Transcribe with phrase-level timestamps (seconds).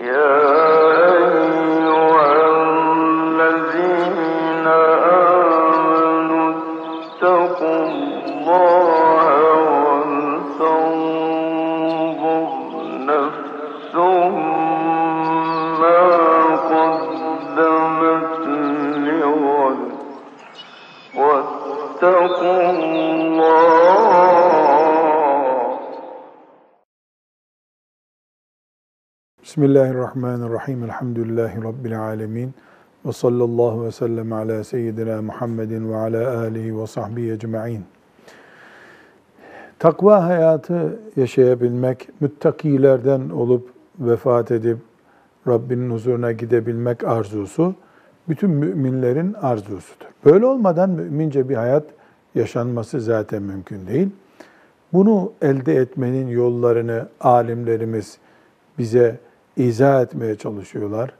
[0.00, 0.57] Yeah.
[29.58, 30.84] Bismillahirrahmanirrahim.
[30.84, 32.54] Elhamdülillahi Rabbil alemin.
[33.06, 37.84] Ve sallallahu ve sellem ala seyyidina Muhammedin ve ala alihi ve sahbihi ecma'in.
[39.78, 44.78] Takva hayatı yaşayabilmek, müttakilerden olup vefat edip
[45.48, 47.74] Rabbinin huzuruna gidebilmek arzusu,
[48.28, 50.06] bütün müminlerin arzusudur.
[50.24, 51.84] Böyle olmadan mümince bir hayat
[52.34, 54.08] yaşanması zaten mümkün değil.
[54.92, 58.18] Bunu elde etmenin yollarını alimlerimiz
[58.78, 59.27] bize
[59.58, 61.10] izah etmeye çalışıyorlar.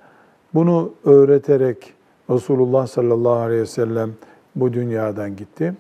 [0.55, 1.95] Bunu öğreterek
[2.31, 4.11] Resulullah sallallahu aleyhi ve sellem
[4.57, 5.75] bu dünyadan gitti.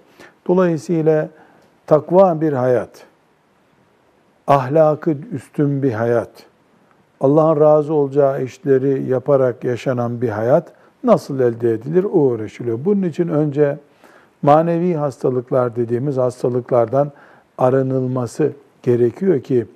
[0.48, 1.28] Dolayısıyla
[1.86, 2.90] takva bir hayat,
[4.46, 6.30] ahlakı üstün bir hayat,
[7.20, 10.72] Allah'ın razı olacağı işleri yaparak yaşanan bir hayat
[11.04, 12.04] nasıl elde edilir?
[12.04, 12.78] O uğraşılıyor.
[12.84, 13.78] Bunun için önce
[14.42, 17.12] manevi hastalıklar dediğimiz hastalıklardan
[17.58, 19.66] arınılması gerekiyor ki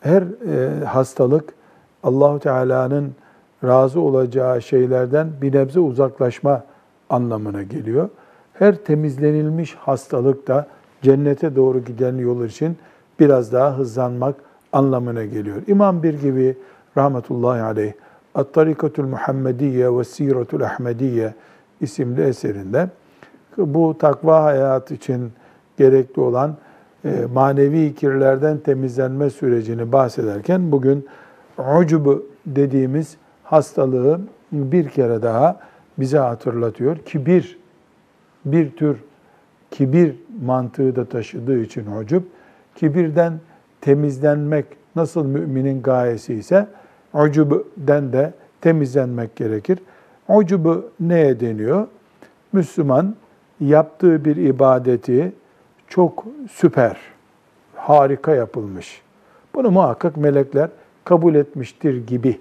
[0.00, 1.54] her e, hastalık
[2.02, 3.12] Allahu Teala'nın
[3.64, 6.64] razı olacağı şeylerden bir nebze uzaklaşma
[7.10, 8.08] anlamına geliyor.
[8.52, 10.66] Her temizlenilmiş hastalık da
[11.02, 12.76] cennete doğru giden yol için
[13.20, 14.34] biraz daha hızlanmak
[14.72, 15.56] anlamına geliyor.
[15.66, 16.56] İmam bir gibi
[16.96, 17.92] rahmetullahi aleyh
[18.34, 21.34] At-Tarikatul Muhammediye ve Siratul Ahmediye
[21.80, 22.88] isimli eserinde
[23.58, 25.32] bu takva hayat için
[25.78, 26.56] gerekli olan
[27.04, 31.06] e, manevi kirlerden temizlenme sürecini bahsederken bugün
[31.60, 32.06] ucub
[32.46, 34.20] dediğimiz hastalığı
[34.52, 35.60] bir kere daha
[35.98, 36.98] bize hatırlatıyor.
[36.98, 37.58] Kibir,
[38.44, 38.96] bir tür
[39.70, 42.22] kibir mantığı da taşıdığı için ucub,
[42.74, 43.40] kibirden
[43.80, 44.66] temizlenmek
[44.96, 46.66] nasıl müminin gayesi ise
[47.14, 49.78] ucubden de temizlenmek gerekir.
[50.28, 51.86] Ucubu neye deniyor?
[52.52, 53.14] Müslüman
[53.60, 55.32] yaptığı bir ibadeti
[55.88, 56.96] çok süper,
[57.74, 59.02] harika yapılmış.
[59.54, 60.68] Bunu muhakkak melekler
[61.04, 62.40] kabul etmiştir gibi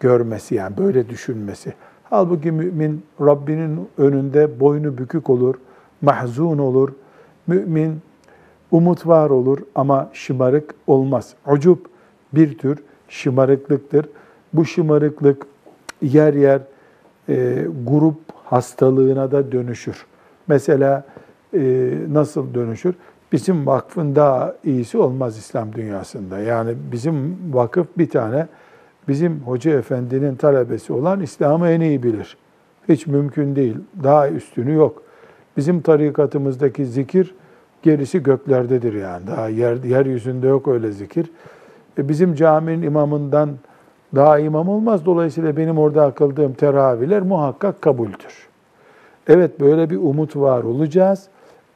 [0.00, 1.74] görmesi yani böyle düşünmesi.
[2.10, 5.54] Halbuki mümin Rabbinin önünde boynu bükük olur,
[6.02, 6.92] mahzun olur.
[7.46, 8.00] Mümin
[8.70, 11.34] umut var olur ama şımarık olmaz.
[11.46, 11.78] Ucub
[12.32, 12.78] bir tür
[13.08, 14.06] şımarıklıktır.
[14.52, 15.46] Bu şımarıklık
[16.02, 16.60] yer yer
[17.28, 20.06] e, grup hastalığına da dönüşür.
[20.46, 21.04] Mesela
[21.54, 22.94] e, nasıl dönüşür?
[23.32, 26.38] Bizim vakfın daha iyisi olmaz İslam dünyasında.
[26.38, 28.46] Yani bizim vakıf bir tane,
[29.08, 32.36] bizim hoca efendinin talebesi olan İslam'ı en iyi bilir.
[32.88, 33.76] Hiç mümkün değil.
[34.02, 35.02] Daha üstünü yok.
[35.56, 37.34] Bizim tarikatımızdaki zikir
[37.82, 39.26] gerisi göklerdedir yani.
[39.26, 41.30] Daha yer, yeryüzünde yok öyle zikir.
[41.98, 43.50] E bizim caminin imamından
[44.14, 45.06] daha imam olmaz.
[45.06, 48.48] Dolayısıyla benim orada kıldığım teravihler muhakkak kabuldür.
[49.28, 51.28] Evet böyle bir umut var olacağız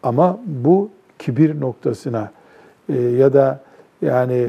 [0.02, 2.32] ama bu kibir noktasına
[2.88, 3.60] e, ya da
[4.02, 4.46] yani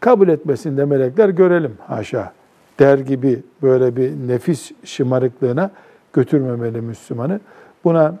[0.00, 2.32] kabul etmesinde melekler görelim haşa
[2.78, 5.70] der gibi böyle bir nefis şımarıklığına
[6.12, 7.40] götürmemeli Müslümanı.
[7.84, 8.14] Buna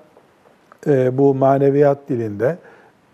[0.86, 2.58] e, bu maneviyat dilinde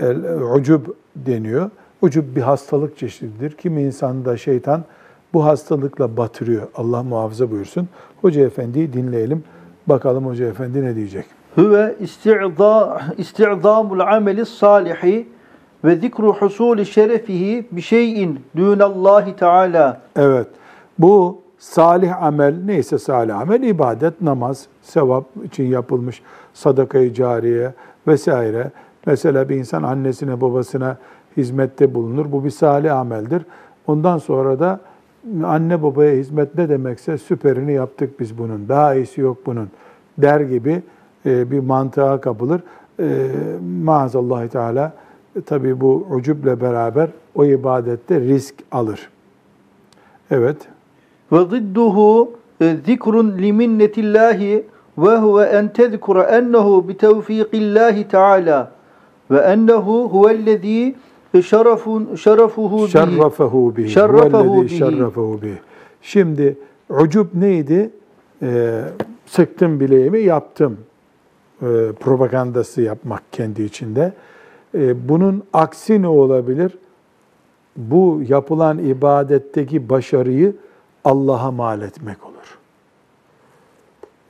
[0.00, 0.86] el, ucub
[1.16, 1.70] deniyor.
[2.02, 3.50] Ucub bir hastalık çeşididir.
[3.50, 4.84] Kimi insanda şeytan
[5.32, 6.68] bu hastalıkla batırıyor.
[6.74, 7.88] Allah muhafaza buyursun.
[8.20, 9.44] Hoca Efendi'yi dinleyelim.
[9.86, 11.26] Bakalım Hoca Efendi ne diyecek?
[11.54, 15.28] Huve isti'da isti'damul ameli salihi
[15.84, 20.00] ve zikru husuli şerefihi bi şeyin dunallahi teala.
[20.16, 20.46] Evet.
[20.98, 26.22] Bu salih amel neyse salih amel ibadet, namaz, sevap için yapılmış
[26.54, 27.72] sadakayı cariye
[28.06, 28.70] vesaire.
[29.06, 30.96] Mesela bir insan annesine babasına
[31.36, 32.32] hizmette bulunur.
[32.32, 33.42] Bu bir salih ameldir.
[33.86, 34.80] Ondan sonra da
[35.44, 38.68] anne babaya hizmet ne demekse süperini yaptık biz bunun.
[38.68, 39.68] Daha iyisi yok bunun
[40.18, 40.82] der gibi
[41.24, 42.60] bir mantığa kapılır.
[43.00, 43.28] E,
[43.84, 44.92] maazallah Teala
[45.36, 49.10] e, tabi bu ucuble beraber o ibadette risk alır.
[50.30, 50.56] Evet.
[51.32, 52.32] Ve zidduhu
[52.86, 54.66] zikrun liminnetillahi
[54.98, 58.72] ve huve en tezkura ennehu bi tevfiqillahi teala
[59.30, 60.94] ve ennehu huvellezî
[61.44, 62.88] şerefun şerefuhu.
[62.88, 63.88] Şerrefehu bihi.
[63.88, 64.78] Şerrefehu bihi.
[64.78, 65.58] şerrefehu bihi.
[66.02, 66.58] Şimdi
[66.88, 67.90] ucub neydi?
[68.42, 68.80] Ee,
[69.26, 70.91] sıktım bileğimi yaptım e,
[72.00, 74.12] propagandası yapmak kendi içinde.
[74.74, 76.78] E, bunun aksi ne olabilir?
[77.76, 80.56] Bu yapılan ibadetteki başarıyı
[81.04, 82.58] Allah'a mal etmek olur.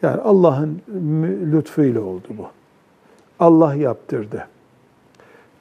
[0.02, 0.82] Yani Allah'ın
[1.52, 2.46] lütfuyla oldu bu.
[3.40, 4.48] Allah yaptırdı.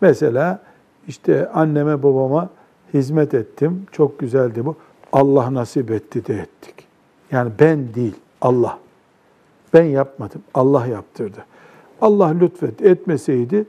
[0.01, 0.59] Mesela
[1.07, 2.49] işte anneme babama
[2.93, 3.85] hizmet ettim.
[3.91, 4.75] Çok güzeldi bu.
[5.11, 6.87] Allah nasip etti de ettik.
[7.31, 8.79] Yani ben değil, Allah.
[9.73, 11.45] Ben yapmadım, Allah yaptırdı.
[12.01, 13.65] Allah lütfet etmeseydi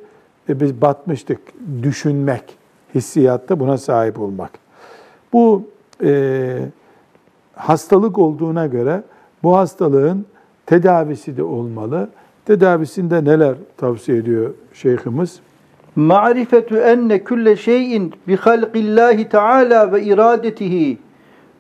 [0.48, 1.38] e, biz batmıştık.
[1.82, 2.44] Düşünmek,
[2.94, 4.50] hissiyatta buna sahip olmak.
[5.32, 5.62] Bu
[6.04, 6.58] e,
[7.54, 9.02] hastalık olduğuna göre
[9.42, 10.26] bu hastalığın
[10.66, 12.08] tedavisi de olmalı.
[12.46, 15.40] Tedavisinde neler tavsiye ediyor şeyhimiz?
[15.96, 20.98] Ma'rifetu enne külle şeyin bi halqillahi teala ve iradetihi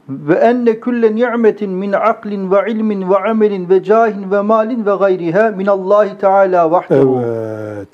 [0.08, 4.96] ve enne külle ni'metin min aklin ve ilmin ve amelin ve cahin ve malin ve
[4.96, 7.20] gayriha min Allahi Teala vahdehu.
[7.24, 7.88] Evet.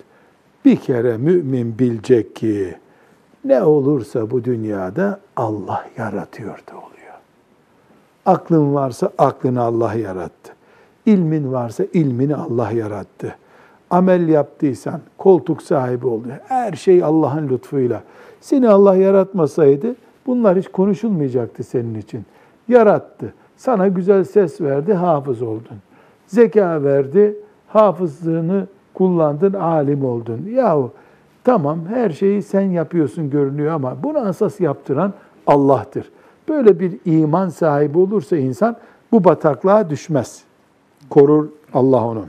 [0.65, 2.75] Bir kere mümin bilecek ki
[3.45, 7.15] ne olursa bu dünyada Allah yaratıyor da oluyor.
[8.27, 10.53] Aklın varsa aklını Allah yarattı.
[11.07, 13.35] İlmin varsa ilmini Allah yarattı.
[13.91, 16.29] Amel yaptıysan koltuk sahibi oldu.
[16.49, 18.03] Her şey Allah'ın lütfuyla.
[18.41, 19.95] Seni Allah yaratmasaydı
[20.29, 22.25] bunlar hiç konuşulmayacaktı senin için.
[22.69, 23.35] Yarattı.
[23.57, 25.79] Sana güzel ses verdi, hafız oldun.
[26.27, 27.37] Zeka verdi,
[27.69, 30.49] hafızlığını kullandın, alim oldun.
[30.51, 30.93] Yahu
[31.45, 35.13] tamam her şeyi sen yapıyorsun görünüyor ama bunu asas yaptıran
[35.47, 36.11] Allah'tır.
[36.49, 38.77] Böyle bir iman sahibi olursa insan
[39.13, 40.43] bu bataklığa düşmez.
[41.11, 42.25] Korur Allah onu.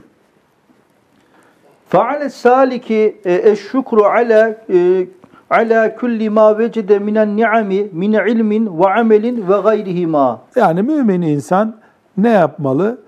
[1.88, 5.06] Feale saliki eşşükru ala e,
[5.50, 10.40] ala kulli ma vecede minen ni'ami min ilmin ve amelin ve gayrihima.
[10.56, 11.76] Yani mümin insan
[12.16, 12.98] ne yapmalı?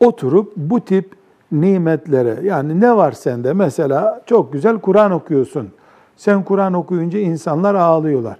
[0.00, 1.14] Oturup bu tip
[1.52, 3.52] nimetlere yani ne var sende?
[3.52, 5.68] Mesela çok güzel Kur'an okuyorsun.
[6.16, 8.36] Sen Kur'an okuyunca insanlar ağlıyorlar.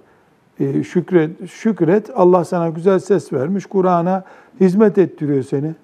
[0.59, 3.65] Ee, şükret, şükret Allah sana güzel ses vermiş.
[3.65, 4.23] Kur'an'a
[4.59, 5.75] hizmet ettiriyor seni.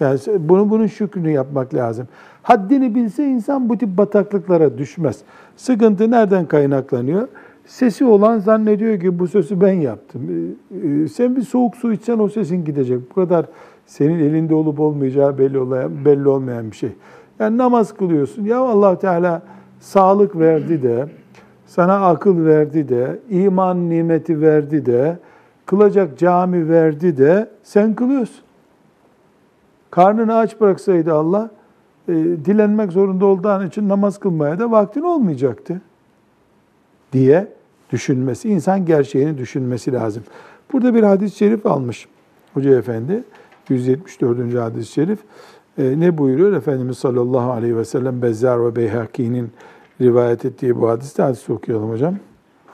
[0.00, 2.08] Yani bunu bunun şükrünü yapmak lazım.
[2.46, 5.18] Haddini bilse insan bu tip bataklıklara düşmez.
[5.56, 7.28] Sıkıntı nereden kaynaklanıyor?
[7.64, 10.22] Sesi olan zannediyor ki bu sesi ben yaptım.
[10.30, 13.10] Ee, e, sen bir soğuk su içsen o sesin gidecek.
[13.10, 13.46] Bu kadar
[13.86, 16.90] senin elinde olup olmayacağı belli olmayan, belli olmayan bir şey.
[17.38, 18.44] Yani namaz kılıyorsun.
[18.44, 19.42] Ya Allah Teala
[19.80, 21.06] sağlık verdi de,
[21.66, 25.18] sana akıl verdi de, iman nimeti verdi de,
[25.66, 28.44] kılacak cami verdi de sen kılıyorsun.
[29.90, 31.50] Karnını aç bıraksaydı Allah,
[32.08, 32.14] e,
[32.44, 35.80] dilenmek zorunda olduğun için namaz kılmaya da vaktin olmayacaktı
[37.12, 37.52] diye
[37.92, 40.22] düşünmesi, insan gerçeğini düşünmesi lazım.
[40.72, 42.08] Burada bir hadis-i şerif almış
[42.54, 43.24] Hoca Efendi,
[43.68, 44.54] 174.
[44.54, 45.18] hadis-i şerif.
[45.78, 46.52] E, ne buyuruyor?
[46.52, 49.50] Efendimiz sallallahu aleyhi ve sellem Bezzar ve Beyhaki'nin
[50.00, 52.14] rivayet ettiği bu hadiste hadisi okuyalım hocam.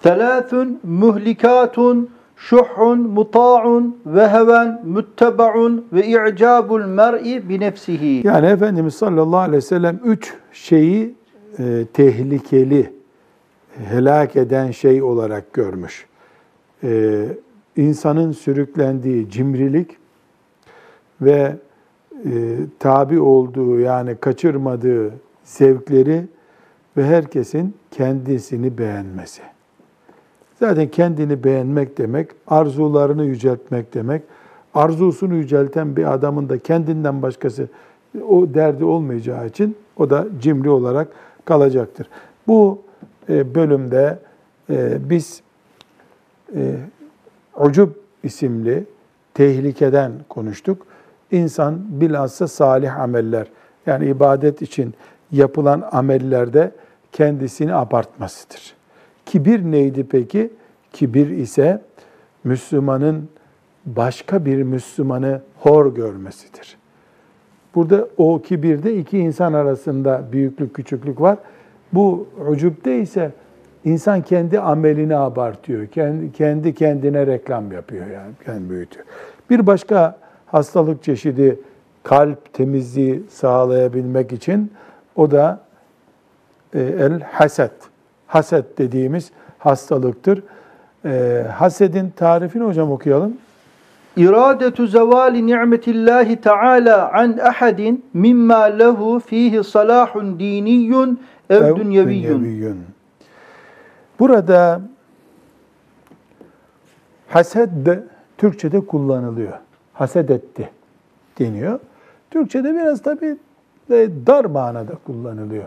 [0.02, 2.08] Selâthun muhlikatun
[2.48, 8.26] şuhun muta'un ve heven muttebaun ve i'cabul mer'i bi nefsihi.
[8.26, 11.14] Yani Efendimiz sallallahu aleyhi ve sellem üç şeyi
[11.58, 12.92] e, tehlikeli,
[13.84, 16.06] helak eden şey olarak görmüş.
[16.84, 17.24] E,
[17.76, 19.96] insanın sürüklendiği cimrilik
[21.20, 21.56] ve
[22.24, 22.30] e,
[22.78, 25.10] tabi olduğu yani kaçırmadığı
[25.44, 26.24] zevkleri
[26.96, 29.51] ve herkesin kendisini beğenmesi.
[30.62, 34.22] Zaten kendini beğenmek demek, arzularını yüceltmek demek.
[34.74, 37.68] Arzusunu yücelten bir adamın da kendinden başkası
[38.28, 41.08] o derdi olmayacağı için o da cimri olarak
[41.44, 42.08] kalacaktır.
[42.46, 42.82] Bu
[43.28, 44.18] e, bölümde
[44.70, 45.42] e, biz
[46.56, 46.74] e,
[47.60, 47.88] Ucub
[48.22, 48.84] isimli
[49.34, 50.86] tehlikeden konuştuk.
[51.30, 53.46] İnsan bilhassa salih ameller,
[53.86, 54.94] yani ibadet için
[55.32, 56.72] yapılan amellerde
[57.12, 58.81] kendisini abartmasıdır.
[59.26, 60.50] Kibir neydi peki?
[60.92, 61.82] Kibir ise
[62.44, 63.28] Müslümanın
[63.86, 66.76] başka bir Müslümanı hor görmesidir.
[67.74, 71.38] Burada o kibirde iki insan arasında büyüklük küçüklük var.
[71.92, 73.30] Bu ucubde ise
[73.84, 75.86] insan kendi amelini abartıyor.
[75.86, 79.06] Kendi, kendi kendine reklam yapıyor yani kendi büyütüyor.
[79.50, 81.60] Bir başka hastalık çeşidi
[82.02, 84.72] kalp temizliği sağlayabilmek için
[85.16, 85.60] o da
[86.74, 87.72] e, el haset.
[88.32, 90.42] Haset dediğimiz hastalıktır.
[91.04, 93.36] E, hasedin tarifini hocam okuyalım.
[94.16, 101.20] İradetu zevali ni'metillahi Teala an ahadin mimma lehu fihi salahun diniyyun
[101.50, 102.78] ev, ev dünyeviyyun.
[104.18, 104.80] Burada
[107.28, 108.04] hased de
[108.38, 109.52] Türkçe'de kullanılıyor.
[109.92, 110.70] Haset etti
[111.38, 111.78] deniyor.
[112.30, 113.36] Türkçe'de biraz tabii
[114.26, 115.64] dar manada kullanılıyor.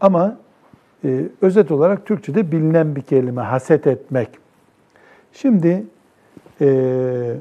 [0.00, 0.36] Ama
[1.04, 4.28] e, özet olarak Türkçe'de bilinen bir kelime haset etmek.
[5.32, 5.84] Şimdi
[6.60, 7.34] Ee,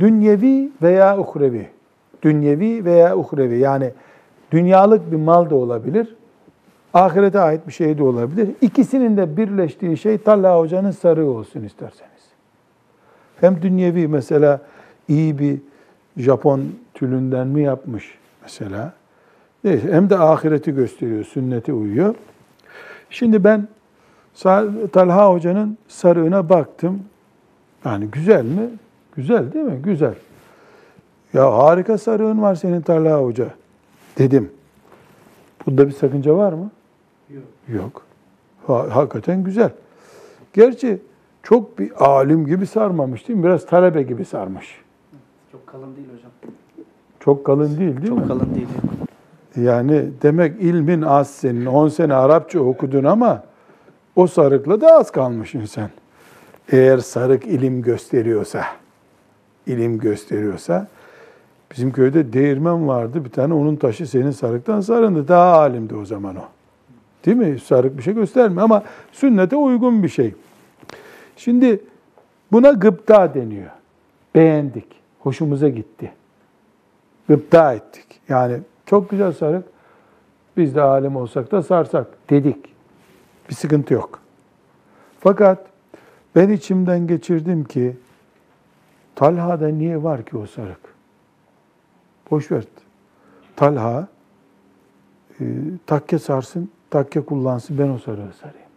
[0.00, 1.68] dünyevi veya uhrevi.
[2.22, 3.58] Dünyevi veya uhrevi.
[3.58, 3.90] Yani
[4.50, 6.16] dünyalık bir mal da olabilir.
[6.94, 8.48] Ahirete ait bir şey de olabilir.
[8.60, 12.10] İkisinin de birleştiği şey Talha Hoca'nın sarığı olsun isterseniz.
[13.40, 14.60] Hem dünyevi mesela
[15.08, 15.58] iyi bir
[16.16, 16.62] Japon
[16.94, 18.92] tülünden mi yapmış mesela.
[19.64, 22.14] Neyse, hem de ahireti gösteriyor, sünnete uyuyor.
[23.10, 23.68] Şimdi ben
[24.92, 27.02] Talha Hoca'nın sarığına baktım.
[27.84, 28.70] Yani güzel mi?
[29.16, 29.78] Güzel değil mi?
[29.82, 30.14] Güzel.
[31.32, 33.48] Ya harika sarığın var senin Talha Hoca
[34.18, 34.50] dedim.
[35.66, 36.70] Bunda bir sakınca var mı?
[37.30, 37.44] Yok.
[37.68, 38.02] Yok.
[38.66, 39.70] Ha, hakikaten güzel.
[40.52, 40.98] Gerçi
[41.42, 43.44] çok bir alim gibi sarmamış değil mi?
[43.44, 44.80] Biraz talebe gibi sarmış.
[45.52, 46.30] Çok kalın değil hocam.
[47.20, 48.28] Çok kalın değil değil Çok mi?
[48.28, 48.68] kalın değil.
[49.56, 51.66] Yani demek ilmin az senin.
[51.66, 53.42] 10 sene Arapça okudun ama
[54.16, 55.90] o sarıkla da az kalmışsın sen.
[56.72, 58.64] Eğer sarık ilim gösteriyorsa,
[59.66, 60.88] ilim gösteriyorsa,
[61.70, 63.24] bizim köyde değirmen vardı.
[63.24, 65.28] Bir tane onun taşı senin sarıktan sarındı.
[65.28, 66.44] Daha alimdi o zaman o.
[67.26, 67.58] Değil mi?
[67.60, 68.82] Sarık bir şey göstermiyor ama
[69.12, 70.34] sünnete uygun bir şey.
[71.36, 71.80] Şimdi
[72.52, 73.70] buna gıpta deniyor.
[74.34, 74.86] Beğendik.
[75.20, 76.12] Hoşumuza gitti.
[77.28, 78.06] Gıpta ettik.
[78.28, 79.64] Yani çok güzel sarık.
[80.56, 82.56] Biz de alim olsak da sarsak dedik.
[83.48, 84.20] Bir sıkıntı yok.
[85.20, 85.66] Fakat
[86.36, 87.96] ben içimden geçirdim ki
[89.14, 90.94] Talha'da niye var ki o sarık?
[92.30, 92.64] Boş ver.
[93.56, 94.08] Talha
[95.40, 95.44] e,
[95.86, 98.68] takke sarsın, takke kullansın, ben o sarığı sarayım.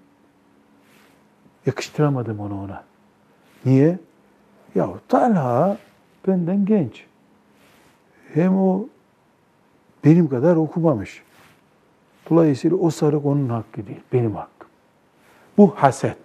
[1.66, 2.84] Yakıştıramadım onu ona.
[3.66, 4.00] Niye?
[4.76, 5.78] Ya Talha
[6.28, 7.06] benden genç.
[8.34, 8.88] Hem o
[10.08, 11.24] benim kadar okumamış.
[12.30, 14.70] Dolayısıyla o sarık onun hakkı değil, benim hakkım.
[15.58, 16.18] Bu haset.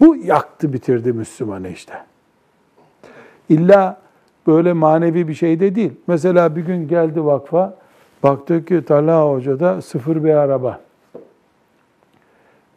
[0.00, 1.92] Bu yaktı bitirdi Müslümanı işte.
[3.48, 4.00] İlla
[4.46, 5.92] böyle manevi bir şey de değil.
[6.06, 7.74] Mesela bir gün geldi vakfa,
[8.22, 10.80] baktı ki Talha Hoca'da sıfır bir araba.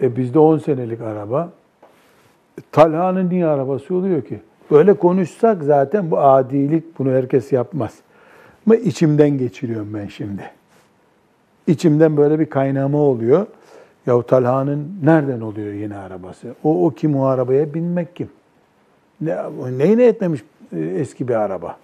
[0.01, 1.49] E bizde 10 senelik araba.
[2.57, 4.39] E, Talha'nın niye arabası oluyor ki?
[4.71, 7.99] Böyle konuşsak zaten bu adilik, bunu herkes yapmaz.
[8.65, 10.51] Ama içimden geçiriyorum ben şimdi.
[11.67, 13.47] İçimden böyle bir kaynama oluyor.
[14.05, 16.55] Yahu Talha'nın nereden oluyor yeni arabası?
[16.63, 18.29] O, o kim o arabaya binmek kim?
[19.21, 19.37] Ne,
[19.77, 20.43] neyine etmemiş
[20.75, 21.77] e, eski bir araba?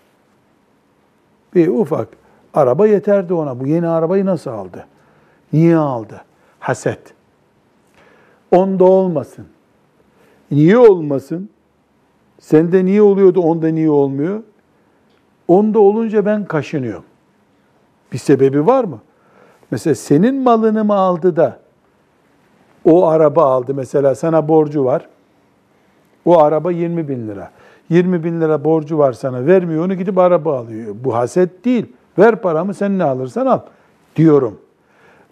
[1.56, 2.08] Bir ufak
[2.54, 3.60] araba yeterdi ona.
[3.60, 4.86] Bu yeni arabayı nasıl aldı?
[5.54, 6.22] Niye aldı?
[6.60, 7.14] Haset.
[8.52, 9.46] Onda olmasın.
[10.52, 11.50] Niye olmasın?
[12.40, 14.44] Sende niye oluyordu, onda niye olmuyor?
[15.50, 17.04] Onda olunca ben kaşınıyorum.
[18.14, 19.00] Bir sebebi var mı?
[19.72, 21.60] Mesela senin malını mı aldı da
[22.86, 23.74] o araba aldı.
[23.74, 25.08] Mesela sana borcu var.
[26.26, 27.52] O araba 20 bin lira.
[27.90, 29.46] 20 bin lira borcu var sana.
[29.46, 30.96] Vermiyor onu gidip araba alıyor.
[31.04, 31.86] Bu haset değil.
[32.18, 33.60] Ver paramı sen ne alırsan al
[34.16, 34.60] diyorum.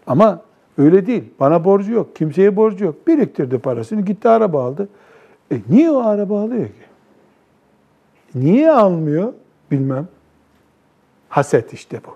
[0.07, 0.41] Ama
[0.77, 1.23] öyle değil.
[1.39, 2.15] Bana borcu yok.
[2.15, 3.07] Kimseye borcu yok.
[3.07, 4.89] Biriktirdi parasını gitti araba aldı.
[5.51, 6.87] E niye o araba alıyor ki?
[8.35, 9.33] Niye almıyor?
[9.71, 10.07] Bilmem.
[11.29, 12.09] Haset işte bu.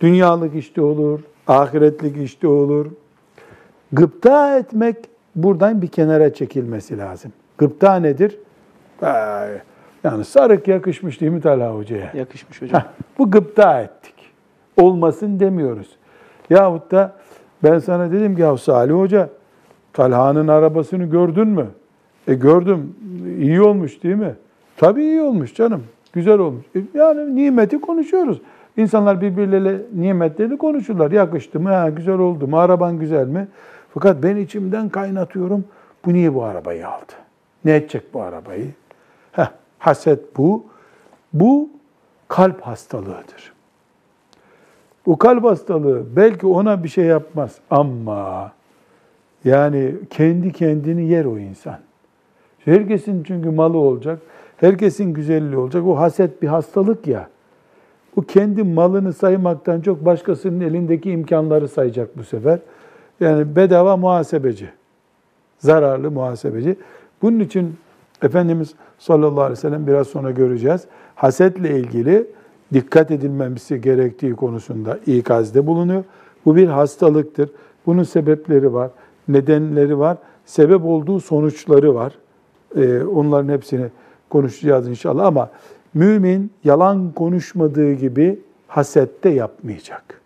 [0.00, 2.86] Dünyalık işte olur, ahiretlik işte olur.
[3.92, 4.96] Gıpta etmek
[5.36, 7.32] buradan bir kenara çekilmesi lazım.
[7.58, 8.38] Gıpta nedir?
[10.04, 12.12] Yani sarık yakışmış değil mi Talha Hoca'ya?
[12.14, 12.80] Yakışmış hocam.
[12.80, 12.86] Heh,
[13.18, 14.14] bu gıpta ettik.
[14.76, 15.88] Olmasın demiyoruz.
[16.50, 17.12] Yahut da
[17.62, 19.28] ben sana dedim ki ya Salih Hoca
[19.92, 21.66] Talha'nın arabasını gördün mü?
[22.28, 22.94] E gördüm.
[23.38, 24.34] İyi olmuş değil mi?
[24.76, 25.84] Tabii iyi olmuş canım.
[26.12, 26.64] Güzel olmuş.
[26.76, 28.40] E, yani nimeti konuşuyoruz.
[28.76, 31.10] İnsanlar birbirleriyle nimetlerini konuşurlar.
[31.10, 31.68] Yakıştı mı?
[31.68, 32.58] Ha, güzel oldu mu?
[32.58, 33.48] Araban güzel mi?
[33.94, 35.64] Fakat ben içimden kaynatıyorum.
[36.04, 37.12] Bu niye bu arabayı aldı?
[37.64, 38.66] Ne edecek bu arabayı?
[39.32, 40.64] Heh, haset bu.
[41.32, 41.70] Bu
[42.28, 43.52] kalp hastalığıdır.
[45.06, 48.52] Bu kalp hastalığı belki ona bir şey yapmaz ama
[49.44, 51.78] yani kendi kendini yer o insan.
[52.64, 54.18] Herkesin çünkü malı olacak,
[54.60, 55.86] herkesin güzelliği olacak.
[55.86, 57.28] O haset bir hastalık ya.
[58.16, 62.58] O kendi malını saymaktan çok başkasının elindeki imkanları sayacak bu sefer.
[63.20, 64.68] Yani bedava muhasebeci,
[65.58, 66.76] zararlı muhasebeci.
[67.22, 67.76] Bunun için
[68.22, 70.84] Efendimiz sallallahu aleyhi ve sellem biraz sonra göreceğiz.
[71.14, 72.26] Hasetle ilgili
[72.72, 76.04] dikkat edilmemesi gerektiği konusunda ikazde bulunuyor.
[76.46, 77.50] Bu bir hastalıktır.
[77.86, 78.90] Bunun sebepleri var,
[79.28, 82.12] nedenleri var, sebep olduğu sonuçları var.
[82.76, 83.86] Ee, onların hepsini
[84.30, 85.50] konuşacağız inşallah ama
[85.94, 90.20] mümin yalan konuşmadığı gibi haset de yapmayacak.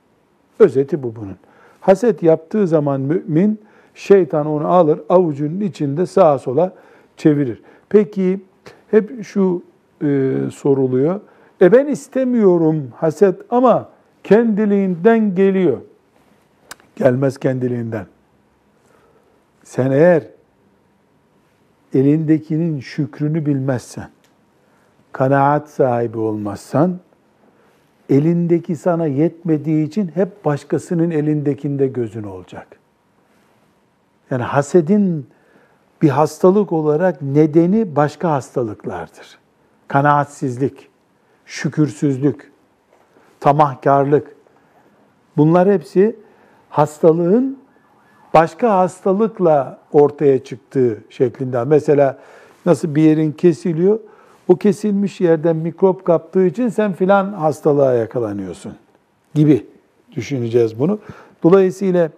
[0.58, 1.36] Özeti bu bunun.
[1.80, 3.60] Haset yaptığı zaman mümin
[3.94, 6.72] şeytan onu alır avucunun içinde sağa sola
[7.16, 7.62] çevirir.
[7.88, 8.40] Peki
[8.90, 9.62] hep şu
[10.02, 11.20] e, soruluyor.
[11.60, 13.88] E ben istemiyorum haset ama
[14.24, 15.78] kendiliğinden geliyor.
[16.96, 18.06] Gelmez kendiliğinden.
[19.64, 20.22] Sen eğer
[21.94, 24.08] elindekinin şükrünü bilmezsen,
[25.12, 26.98] kanaat sahibi olmazsan,
[28.08, 32.66] elindeki sana yetmediği için hep başkasının elindekinde gözün olacak.
[34.30, 35.26] Yani hasedin
[36.02, 39.38] bir hastalık olarak nedeni başka hastalıklardır.
[39.88, 40.88] Kanaatsizlik,
[41.46, 42.52] şükürsüzlük,
[43.40, 44.36] tamahkarlık.
[45.36, 46.16] Bunlar hepsi
[46.68, 47.63] hastalığın
[48.34, 51.64] başka hastalıkla ortaya çıktığı şeklinde.
[51.64, 52.18] Mesela
[52.66, 53.98] nasıl bir yerin kesiliyor,
[54.48, 58.72] o kesilmiş yerden mikrop kaptığı için sen filan hastalığa yakalanıyorsun
[59.34, 59.66] gibi
[60.16, 60.98] düşüneceğiz bunu.
[61.42, 62.10] Dolayısıyla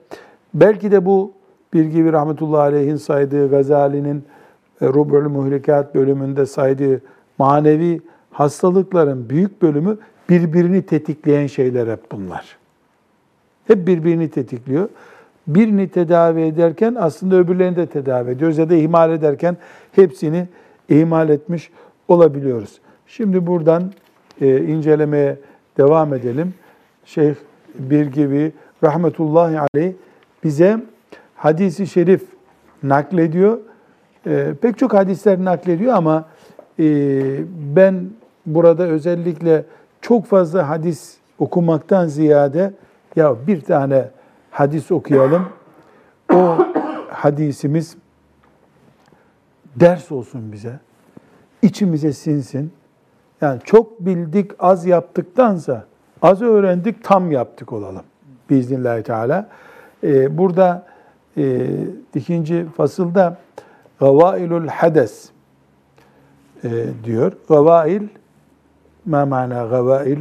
[0.54, 1.32] belki de bu
[1.74, 4.24] bir gibi rahmetullahi aleyhin saydığı Gazali'nin
[4.80, 7.02] e, Rub'ül Muhlikat bölümünde saydığı
[7.38, 12.56] manevi hastalıkların büyük bölümü birbirini tetikleyen şeyler hep bunlar.
[13.66, 14.88] Hep birbirini tetikliyor.
[15.46, 19.56] Birini tedavi ederken aslında öbürlerini de tedavi ediyoruz ya da ihmal ederken
[19.92, 20.48] hepsini
[20.88, 21.70] ihmal etmiş
[22.08, 22.80] olabiliyoruz.
[23.06, 23.92] Şimdi buradan
[24.40, 25.36] e, incelemeye
[25.78, 26.54] devam edelim.
[27.04, 27.34] Şeyh
[27.74, 28.52] bir gibi
[28.84, 29.92] rahmetullahi aleyh
[30.44, 30.80] bize
[31.34, 32.22] hadisi şerif
[32.82, 33.58] naklediyor.
[34.26, 36.24] E, pek çok hadisler naklediyor ama
[36.78, 36.84] e,
[37.76, 38.10] ben
[38.46, 39.64] burada özellikle
[40.00, 42.72] çok fazla hadis okumaktan ziyade
[43.16, 44.08] ya bir tane
[44.56, 45.48] hadis okuyalım.
[46.32, 46.58] O
[47.10, 47.96] hadisimiz
[49.76, 50.80] ders olsun bize.
[51.62, 52.72] içimize sinsin.
[53.40, 55.84] Yani çok bildik, az yaptıktansa
[56.22, 58.02] az öğrendik, tam yaptık olalım.
[58.50, 59.48] Biiznillahü Teala.
[60.04, 60.86] Ee, burada
[61.36, 61.66] e,
[62.14, 63.38] ikinci fasılda
[64.00, 65.30] gavailul hades
[66.64, 66.70] e,
[67.04, 67.32] diyor.
[67.48, 68.02] Gavail
[69.06, 70.18] ma mana gavail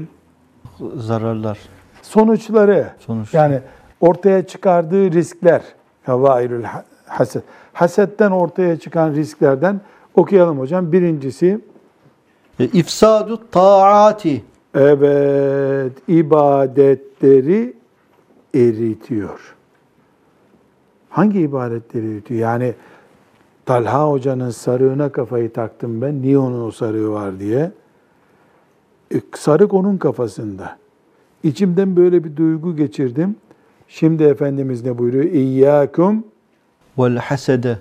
[0.96, 1.60] Zararlar.
[2.02, 3.34] sonuçları Sonuç.
[3.34, 3.60] yani
[4.02, 5.62] ortaya çıkardığı riskler
[6.04, 6.64] havailül
[7.06, 7.44] haset.
[7.74, 9.82] Hasetten ortaya çıkan risklerden
[10.16, 10.92] okuyalım hocam.
[10.92, 11.60] Birincisi
[12.60, 14.44] E, İfsadu taati.
[14.76, 17.74] evet ibadetleri
[18.56, 19.56] eritiyor.
[21.10, 22.40] Hangi ibadetleri eritiyor?
[22.40, 22.74] Yani
[23.66, 26.22] Talha Hoca'nın sarığına kafayı taktım ben.
[26.22, 27.72] Niye onun o sarığı var diye.
[29.16, 30.78] E, sarık onun kafasında.
[31.44, 33.36] İçimden böyle bir duygu geçirdim.
[33.88, 35.24] Şimdi Efendimiz ne buyuruyor?
[35.24, 36.26] İyyâkum
[36.98, 37.78] Vel hasede.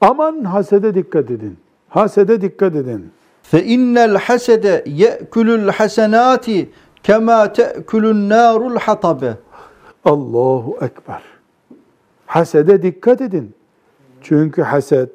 [0.00, 1.56] aman hasede dikkat edin.
[1.88, 3.10] Hasede dikkat edin.
[3.42, 6.70] Fe innel hasede ye'kulul hasenati
[7.02, 9.34] kema te'kulun narul hatabe.
[10.04, 11.22] Allahu Ekber.
[12.26, 13.54] Hasede dikkat edin.
[14.22, 15.10] Çünkü haset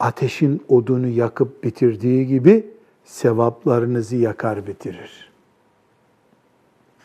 [0.00, 2.66] ateşin odunu yakıp bitirdiği gibi
[3.04, 5.30] sevaplarınızı yakar bitirir.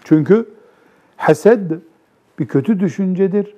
[0.04, 0.46] Çünkü
[1.18, 1.72] hased
[2.40, 3.56] bir kötü düşüncedir.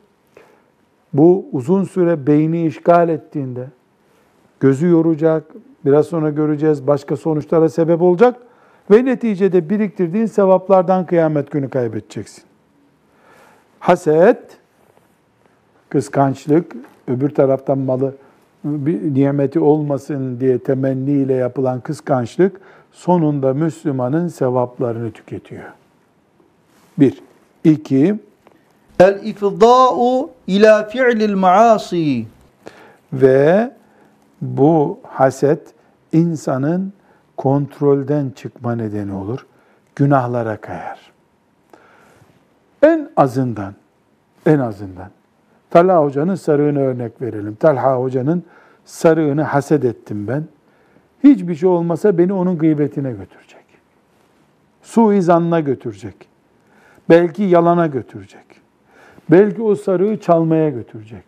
[1.14, 3.68] Bu uzun süre beyni işgal ettiğinde
[4.60, 5.44] gözü yoracak,
[5.86, 8.36] biraz sonra göreceğiz başka sonuçlara sebep olacak
[8.92, 12.44] ve neticede biriktirdiğin sevaplardan kıyamet günü kaybedeceksin.
[13.80, 14.58] Haset,
[15.90, 16.76] kıskançlık,
[17.08, 18.16] öbür taraftan malı
[18.64, 25.64] bir nimeti olmasın diye temenniyle yapılan kıskançlık sonunda Müslümanın sevaplarını tüketiyor.
[27.00, 27.22] Bir.
[27.64, 28.20] İki,
[29.02, 32.26] El ifda'u ila fi'lil maasi.
[33.14, 33.72] ve
[34.42, 35.74] bu haset
[36.12, 36.94] insanın
[37.38, 39.46] kontrolden çıkma nedeni olur.
[39.96, 41.12] Günahlara kayar.
[42.84, 43.76] En azından,
[44.46, 45.10] en azından
[45.70, 47.56] Talha Hoca'nın sarığını örnek verelim.
[47.56, 48.44] Talha Hoca'nın
[48.86, 50.44] sarığını haset ettim ben.
[51.24, 53.66] Hiçbir şey olmasa beni onun gıybetine götürecek.
[54.84, 56.28] Suizanına götürecek.
[57.10, 58.61] Belki yalana götürecek.
[59.31, 61.25] Belki o sarığı çalmaya götürecek.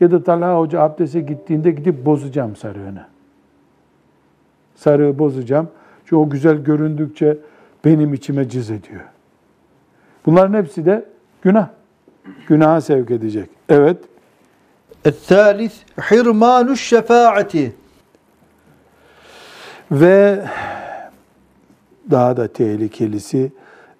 [0.00, 3.06] Ya da Talha Hoca abdeste gittiğinde gidip bozacağım sarığını.
[4.74, 5.68] Sarığı bozacağım.
[6.04, 7.38] Çünkü o güzel göründükçe
[7.84, 9.04] benim içime cız ediyor.
[10.26, 11.04] Bunların hepsi de
[11.42, 11.68] günah.
[12.48, 13.50] Günaha sevk edecek.
[13.68, 13.96] Evet.
[15.06, 17.70] الثالث حرمان الشفاعة
[19.90, 20.44] Ve
[22.10, 23.52] daha da tehlikelisi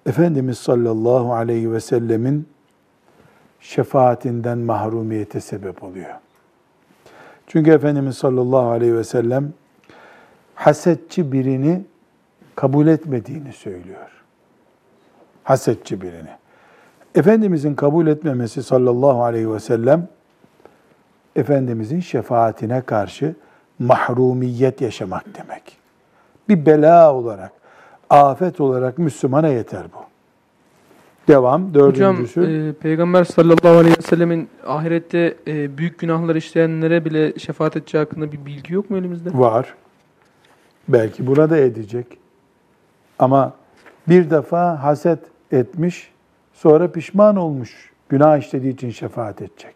[0.05, 2.47] Efendimiz sallallahu aleyhi ve sellemin
[3.66, 6.14] şefaatinden mahrumiyete sebep oluyor.
[7.46, 9.52] Çünkü Efendimiz sallallahu aleyhi ve sellem
[10.54, 11.84] hasetçi birini
[12.54, 14.24] kabul etmediğini söylüyor.
[15.44, 16.30] Hasetçi birini.
[17.14, 20.08] Efendimizin kabul etmemesi sallallahu aleyhi ve sellem
[21.36, 23.34] Efendimizin şefaatine karşı
[23.78, 25.78] mahrumiyet yaşamak demek.
[26.48, 27.52] Bir bela olarak,
[28.10, 30.05] afet olarak Müslümana yeter bu.
[31.28, 31.74] Devam.
[31.74, 32.72] Hocam Dördüncüsü.
[32.78, 38.32] e, Peygamber sallallahu aleyhi ve sellemin ahirette e, büyük günahlar işleyenlere bile şefaat edeceği hakkında
[38.32, 39.30] bir bilgi yok mu elimizde?
[39.34, 39.74] Var.
[40.88, 42.18] Belki buna da edecek.
[43.18, 43.52] Ama
[44.08, 45.18] bir defa haset
[45.52, 46.10] etmiş,
[46.52, 47.90] sonra pişman olmuş.
[48.08, 49.74] Günah işlediği için şefaat edecek.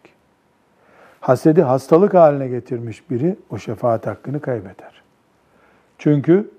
[1.19, 5.01] Hasedi hastalık haline getirmiş biri o şefaat hakkını kaybeder.
[5.97, 6.51] Çünkü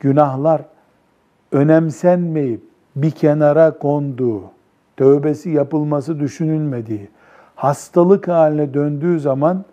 [0.00, 0.62] günahlar
[1.52, 4.42] önemsenmeyip bir kenara konduğu,
[4.96, 7.08] tövbesi yapılması düşünülmediği,
[7.54, 9.64] hastalık haline döndüğü zaman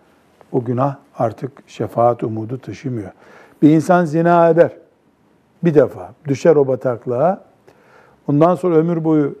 [0.52, 3.10] o günah artık şefaat umudu taşımıyor.
[3.62, 4.72] Bir insan zina eder.
[5.64, 7.44] Bir defa düşer o bataklığa.
[8.28, 9.34] Ondan sonra ömür boyu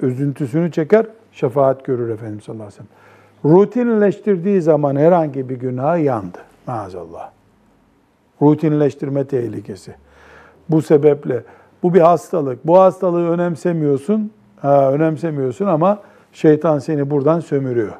[0.00, 3.58] üzüntüsünü çeker, şefaat görür Efendimiz sallallahu aleyhi ve sellem.
[3.58, 7.30] Rutinleştirdiği zaman herhangi bir günah yandı maazallah.
[8.42, 9.94] Rutinleştirme tehlikesi.
[10.68, 11.42] Bu sebeple
[11.84, 12.66] bu bir hastalık.
[12.66, 15.98] Bu hastalığı önemsemiyorsun, ha, önemsemiyorsun ama
[16.32, 17.92] şeytan seni buradan sömürüyor.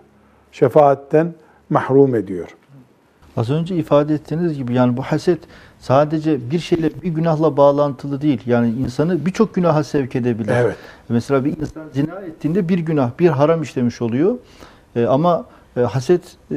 [0.53, 1.35] Şefaatten
[1.71, 2.49] mahrum ediyor.
[3.37, 5.39] Az önce ifade ettiğiniz gibi yani bu haset
[5.81, 8.41] sadece bir şeyle bir günahla bağlantılı değil.
[8.47, 10.53] Yani insanı birçok günaha sevk edebilir.
[10.55, 10.77] Evet.
[11.09, 14.39] Mesela bir insan zina ettiğinde bir günah, bir haram işlemiş oluyor.
[14.97, 15.45] E, ama
[15.77, 16.57] e, haset e,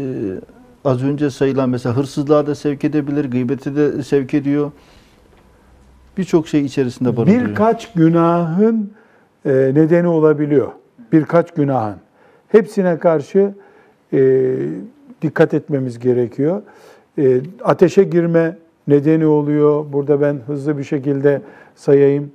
[0.86, 4.72] az önce sayılan mesela hırsızlığa da sevk edebilir, gıybete de sevk ediyor.
[6.18, 7.50] Birçok şey içerisinde barındırıyor.
[7.50, 8.92] Birkaç günahın
[9.46, 10.68] e, nedeni olabiliyor.
[11.12, 11.96] Birkaç günahın.
[12.48, 13.54] Hepsine karşı
[14.14, 14.44] e,
[15.22, 16.62] dikkat etmemiz gerekiyor.
[17.18, 19.86] E, ateşe girme nedeni oluyor.
[19.94, 21.42] Burada ben hızlı bir şekilde
[21.76, 22.32] sayayım.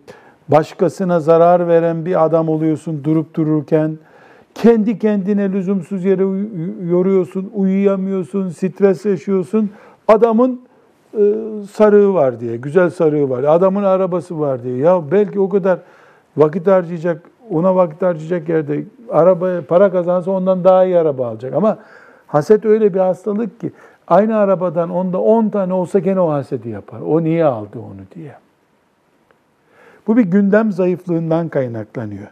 [0.48, 3.98] Başkasına zarar veren bir adam oluyorsun durup dururken.
[4.54, 6.48] Kendi kendine lüzumsuz yere uy-
[6.90, 9.70] yoruyorsun, uyuyamıyorsun, stres yaşıyorsun.
[10.08, 10.60] Adamın
[11.72, 13.44] sarığı var diye, güzel sarığı var.
[13.44, 14.76] Adamın arabası var diye.
[14.76, 15.78] Ya belki o kadar
[16.36, 21.54] vakit harcayacak, ona vakit harcayacak yerde arabaya para kazansa ondan daha iyi araba alacak.
[21.54, 21.78] Ama
[22.26, 23.72] haset öyle bir hastalık ki
[24.08, 27.00] aynı arabadan onda 10 tane olsa gene o hasedi yapar.
[27.00, 28.34] O niye aldı onu diye.
[30.06, 32.28] Bu bir gündem zayıflığından kaynaklanıyor.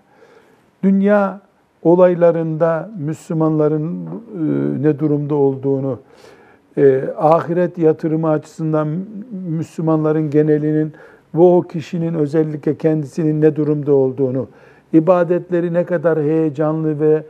[0.83, 1.41] Dünya
[1.83, 5.99] olaylarında Müslümanların e, ne durumda olduğunu,
[6.81, 8.89] e, ahiret yatırımı açısından
[9.49, 10.93] Müslümanların genelinin
[11.35, 14.49] ve o kişinin özellikle kendisinin ne durumda olduğunu,
[14.93, 17.23] ibadetleri ne kadar heyecanlı ve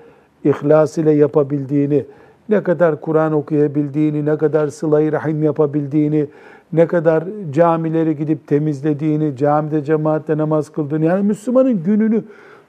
[0.45, 2.05] ihlas ile yapabildiğini,
[2.49, 6.27] ne kadar Kur'an okuyabildiğini, ne kadar sıla-i rahim yapabildiğini,
[6.73, 12.25] ne kadar camileri gidip temizlediğini, camide cemaatle namaz kıldığını, yani Müslümanın gününü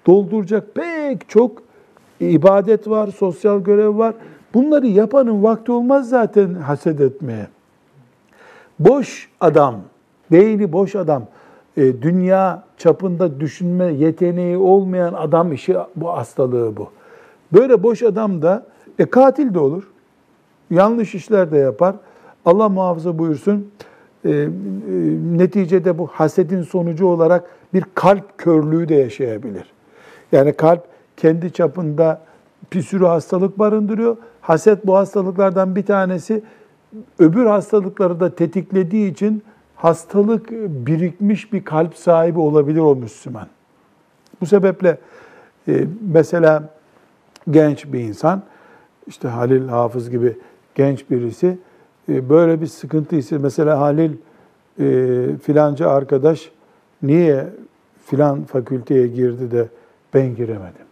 [0.07, 1.51] dolduracak pek çok
[2.19, 4.13] ibadet var, sosyal görev var.
[4.53, 7.47] Bunları yapanın vakti olmaz zaten haset etmeye.
[8.79, 9.75] Boş adam,
[10.31, 11.23] beyni boş adam,
[11.77, 16.89] e, dünya çapında düşünme yeteneği olmayan adam işi bu hastalığı bu.
[17.53, 18.65] Böyle boş adam da
[18.99, 19.83] e, katil de olur.
[20.69, 21.95] Yanlış işler de yapar.
[22.45, 23.71] Allah muhafaza buyursun.
[24.25, 24.47] E, e,
[25.37, 29.65] neticede bu hasedin sonucu olarak bir kalp körlüğü de yaşayabilir.
[30.31, 30.83] Yani kalp
[31.17, 32.21] kendi çapında
[32.73, 34.17] bir sürü hastalık barındırıyor.
[34.41, 36.43] Haset bu hastalıklardan bir tanesi.
[37.19, 39.43] Öbür hastalıkları da tetiklediği için
[39.75, 40.51] hastalık
[40.85, 43.47] birikmiş bir kalp sahibi olabilir o Müslüman.
[44.41, 44.97] Bu sebeple
[45.67, 46.63] e, mesela
[47.51, 48.41] genç bir insan,
[49.07, 50.37] işte Halil Hafız gibi
[50.75, 51.57] genç birisi
[52.09, 54.11] e, böyle bir sıkıntı ise mesela Halil
[54.79, 56.51] e, filanca arkadaş
[57.03, 57.47] niye
[58.05, 59.67] filan fakülteye girdi de
[60.13, 60.90] ben giremedim.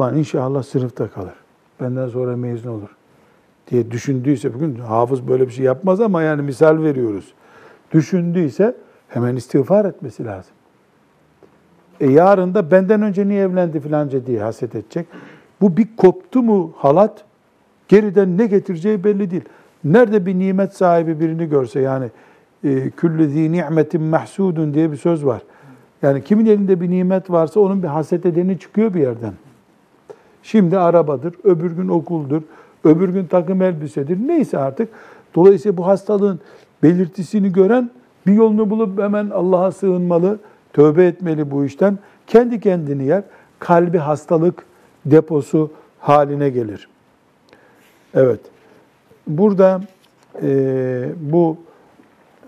[0.00, 1.34] Lan inşallah sınıfta kalır.
[1.80, 2.96] Benden sonra mezun olur
[3.70, 7.34] diye düşündüyse bugün hafız böyle bir şey yapmaz ama yani misal veriyoruz.
[7.92, 8.76] Düşündüyse
[9.08, 10.52] hemen istiğfar etmesi lazım.
[12.00, 15.06] E yarın da benden önce niye evlendi filanca diye haset edecek.
[15.60, 17.24] Bu bir koptu mu halat
[17.88, 19.44] geriden ne getireceği belli değil.
[19.84, 22.10] Nerede bir nimet sahibi birini görse yani
[22.64, 25.42] e, küllü zî ni'metin mahsudun diye bir söz var.
[26.02, 29.32] Yani kimin elinde bir nimet varsa onun bir haset edeni çıkıyor bir yerden.
[30.44, 32.42] Şimdi arabadır, öbür gün okuldur,
[32.84, 34.18] öbür gün takım elbisedir.
[34.28, 34.88] Neyse artık.
[35.34, 36.40] Dolayısıyla bu hastalığın
[36.82, 37.90] belirtisini gören
[38.26, 40.38] bir yolunu bulup hemen Allah'a sığınmalı,
[40.72, 41.98] tövbe etmeli bu işten.
[42.26, 43.22] Kendi kendini yer.
[43.58, 44.66] Kalbi hastalık
[45.06, 46.88] deposu haline gelir.
[48.14, 48.40] Evet.
[49.26, 49.80] Burada
[50.42, 51.56] e, bu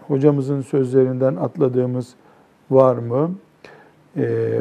[0.08, 2.14] hocamızın sözlerinden atladığımız
[2.70, 3.30] var mı?
[4.16, 4.58] E,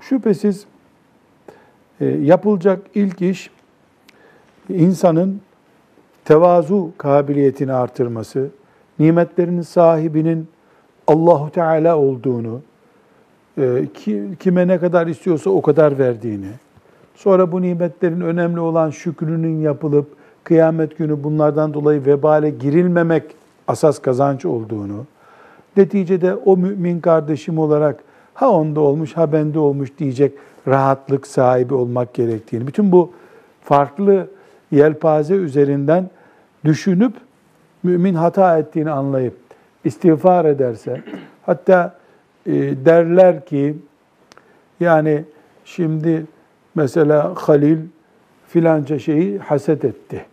[0.00, 0.66] şüphesiz
[2.06, 3.50] yapılacak ilk iş
[4.68, 5.40] insanın
[6.24, 8.48] tevazu kabiliyetini artırması,
[8.98, 10.48] nimetlerin sahibinin
[11.06, 12.60] Allahu Teala olduğunu,
[13.58, 16.50] e, ki- kime ne kadar istiyorsa o kadar verdiğini,
[17.14, 20.06] sonra bu nimetlerin önemli olan şükrünün yapılıp
[20.44, 23.22] kıyamet günü bunlardan dolayı vebale girilmemek
[23.68, 25.06] asas kazanç olduğunu,
[25.76, 28.00] neticede o mümin kardeşim olarak
[28.34, 30.32] ha onda olmuş ha bende olmuş diyecek
[30.68, 33.12] rahatlık sahibi olmak gerektiğini, bütün bu
[33.64, 34.28] farklı
[34.70, 36.10] yelpaze üzerinden
[36.64, 37.12] düşünüp
[37.82, 39.34] mümin hata ettiğini anlayıp
[39.84, 41.02] istiğfar ederse,
[41.46, 41.96] hatta
[42.46, 42.52] e,
[42.84, 43.76] derler ki
[44.80, 45.24] yani
[45.64, 46.26] şimdi
[46.74, 47.78] mesela Halil
[48.48, 50.24] filanca şeyi haset etti.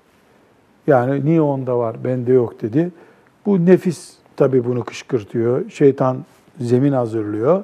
[0.88, 2.92] Yani niye onda var, bende yok dedi.
[3.46, 5.70] Bu nefis tabii bunu kışkırtıyor.
[5.70, 6.18] Şeytan
[6.60, 7.64] zemin hazırlıyor.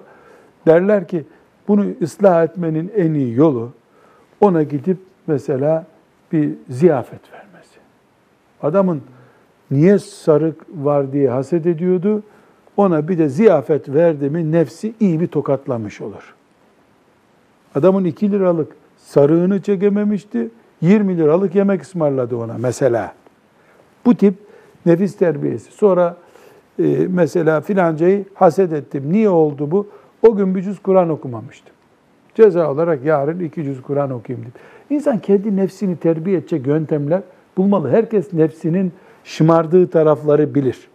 [0.68, 1.24] Derler ki
[1.72, 3.72] bunu ıslah etmenin en iyi yolu
[4.42, 5.86] ona gidip mesela
[6.32, 7.80] bir ziyafet vermesi.
[8.62, 9.02] Adamın
[9.72, 12.24] niye sarık var diye haset ediyordu.
[12.78, 16.36] Ona bir de ziyafet verdi mi nefsi iyi bir tokatlamış olur.
[17.76, 20.50] Adamın 2 liralık sarığını çekememişti.
[20.82, 23.14] 20 liralık yemek ısmarladı ona mesela.
[24.06, 24.36] Bu tip
[24.86, 25.72] nefis terbiyesi.
[25.72, 26.18] Sonra
[26.80, 29.04] e, mesela filancayı haset ettim.
[29.12, 29.88] Niye oldu bu?
[30.24, 31.74] O gün bir cüz Kur'an okumamıştım.
[32.36, 34.62] Ceza olarak yarın iki cüz Kur'an okuyayım dedim.
[34.90, 37.22] İnsan kendi nefsini terbiye edecek yöntemler
[37.58, 37.90] bulmalı.
[37.90, 38.92] Herkes nefsinin
[39.24, 40.88] şımardığı tarafları bilir.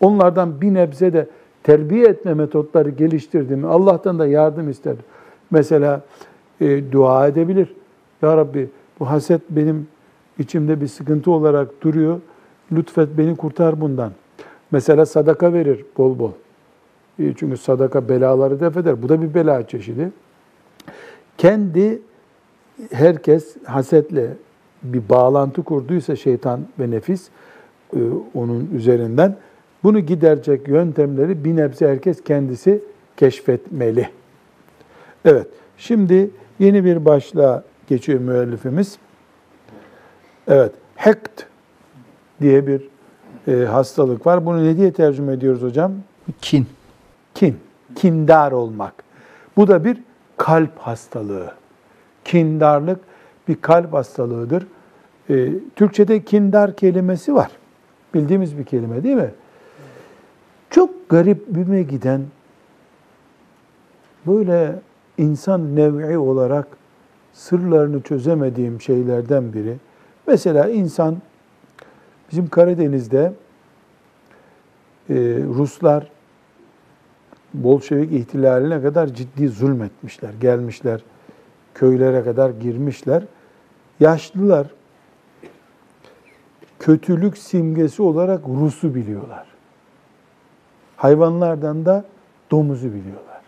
[0.00, 1.28] Onlardan bir nebze de
[1.62, 4.96] terbiye etme metotları geliştirdiğimi Allah'tan da yardım ister.
[5.50, 6.00] Mesela
[6.60, 7.74] e, dua edebilir.
[8.22, 8.68] Ya Rabbi
[9.00, 9.88] bu haset benim
[10.38, 12.20] içimde bir sıkıntı olarak duruyor.
[12.72, 14.12] Lütfet beni kurtar bundan.
[14.70, 16.32] Mesela sadaka verir bol bol.
[17.18, 19.02] E, Çünkü sadaka belaları def eder.
[19.02, 20.10] Bu da bir bela çeşidi.
[21.38, 22.00] Kendi
[22.92, 24.30] herkes hasetle
[24.82, 27.28] bir bağlantı kurduysa şeytan ve nefis
[27.96, 27.98] e,
[28.34, 29.36] onun üzerinden
[29.82, 32.80] bunu giderecek yöntemleri bir nebze herkes kendisi
[33.16, 34.08] keşfetmeli.
[35.24, 35.46] Evet,
[35.78, 38.98] şimdi yeni bir başlığa geçiyor müellifimiz.
[40.48, 41.42] Evet, hekt
[42.40, 42.88] diye bir
[43.48, 44.46] e, hastalık var.
[44.46, 45.92] Bunu ne diye tercüme ediyoruz hocam?
[46.42, 46.66] Kin.
[47.36, 47.56] Kin,
[47.94, 48.94] kindar olmak.
[49.56, 50.02] Bu da bir
[50.36, 51.54] kalp hastalığı.
[52.24, 53.00] Kindarlık
[53.48, 54.66] bir kalp hastalığıdır.
[55.30, 57.50] Ee, Türkçe'de kindar kelimesi var.
[58.14, 59.30] Bildiğimiz bir kelime değil mi?
[60.70, 62.20] Çok garip büme giden,
[64.26, 64.80] böyle
[65.18, 66.66] insan nev'i olarak
[67.32, 69.76] sırlarını çözemediğim şeylerden biri.
[70.26, 71.16] Mesela insan,
[72.30, 73.32] bizim Karadeniz'de
[75.10, 75.14] e,
[75.54, 76.15] Ruslar
[77.54, 80.30] Bolşevik ihtilaline kadar ciddi zulmetmişler.
[80.40, 81.00] Gelmişler,
[81.74, 83.22] köylere kadar girmişler.
[84.00, 84.66] Yaşlılar
[86.78, 89.46] kötülük simgesi olarak Rus'u biliyorlar.
[90.96, 92.04] Hayvanlardan da
[92.50, 93.40] domuzu biliyorlar.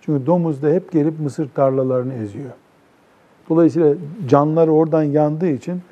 [0.00, 2.50] Çünkü domuz da hep gelip mısır tarlalarını eziyor.
[3.48, 3.94] Dolayısıyla
[4.28, 5.82] canları oradan yandığı için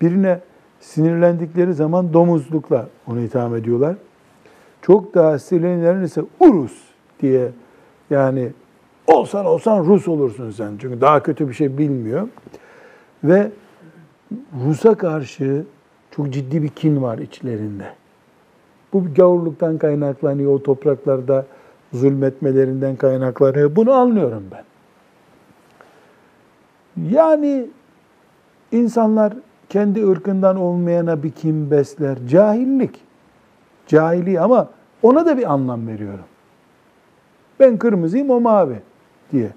[0.00, 0.40] birine
[0.80, 3.96] sinirlendikleri zaman domuzlukla onu itham ediyorlar.
[4.82, 6.82] Çok daha sinirlenenlerin ise Urus
[7.22, 7.48] diye
[8.10, 8.48] yani
[9.06, 10.72] olsan olsan Rus olursun sen.
[10.80, 12.28] Çünkü daha kötü bir şey bilmiyor.
[13.24, 13.50] Ve
[14.66, 15.64] Rus'a karşı
[16.10, 17.84] çok ciddi bir kin var içlerinde.
[18.92, 21.46] Bu gavurluktan kaynaklanıyor, o topraklarda
[21.92, 23.76] zulmetmelerinden kaynaklanıyor.
[23.76, 24.64] Bunu anlıyorum ben.
[27.10, 27.66] Yani
[28.72, 29.32] insanlar
[29.68, 32.18] kendi ırkından olmayana bir kin besler.
[32.28, 33.09] Cahillik.
[33.90, 34.68] Cahili ama
[35.02, 36.24] ona da bir anlam veriyorum.
[37.60, 38.80] Ben kırmızıyım o mavi
[39.32, 39.50] diye.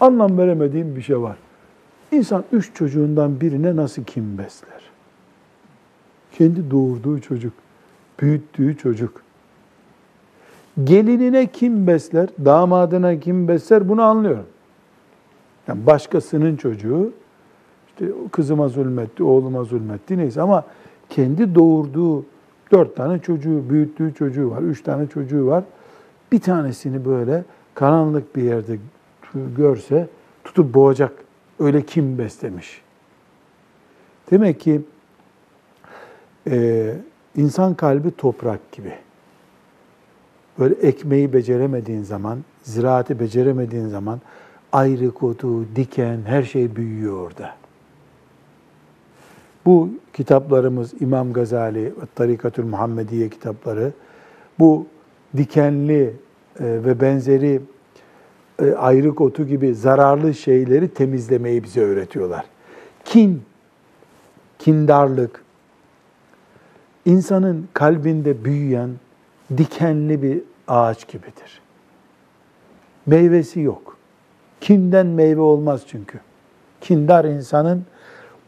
[0.00, 1.36] Anlam veremediğim bir şey var.
[2.12, 4.80] İnsan üç çocuğundan birine nasıl kim besler?
[6.32, 7.52] Kendi doğurduğu çocuk,
[8.20, 9.22] büyüttüğü çocuk.
[10.84, 14.46] Gelinine kim besler, damadına kim besler bunu anlıyorum.
[15.68, 17.12] Yani başkasının çocuğu,
[17.88, 20.64] işte kızıma zulmetti, oğluma zulmetti neyse ama
[21.10, 22.24] kendi doğurduğu
[22.72, 25.64] dört tane çocuğu, büyüttüğü çocuğu var, üç tane çocuğu var.
[26.32, 28.78] Bir tanesini böyle karanlık bir yerde
[29.56, 30.08] görse
[30.44, 31.12] tutup boğacak.
[31.60, 32.82] Öyle kim beslemiş?
[34.30, 34.82] Demek ki
[36.50, 36.92] e,
[37.36, 38.92] insan kalbi toprak gibi.
[40.58, 44.20] Böyle ekmeği beceremediğin zaman, ziraati beceremediğin zaman
[44.72, 47.54] ayrı kotu, diken, her şey büyüyor orada.
[49.66, 53.92] Bu kitaplarımız İmam Gazali Tarikatül Muhammediye kitapları
[54.58, 54.86] bu
[55.36, 56.14] dikenli e,
[56.60, 57.60] ve benzeri
[58.62, 62.44] e, ayrık otu gibi zararlı şeyleri temizlemeyi bize öğretiyorlar.
[63.04, 63.42] Kin,
[64.58, 65.44] kindarlık,
[67.04, 68.90] insanın kalbinde büyüyen
[69.56, 71.60] dikenli bir ağaç gibidir.
[73.06, 73.96] Meyvesi yok.
[74.60, 76.20] Kinden meyve olmaz çünkü.
[76.80, 77.84] Kindar insanın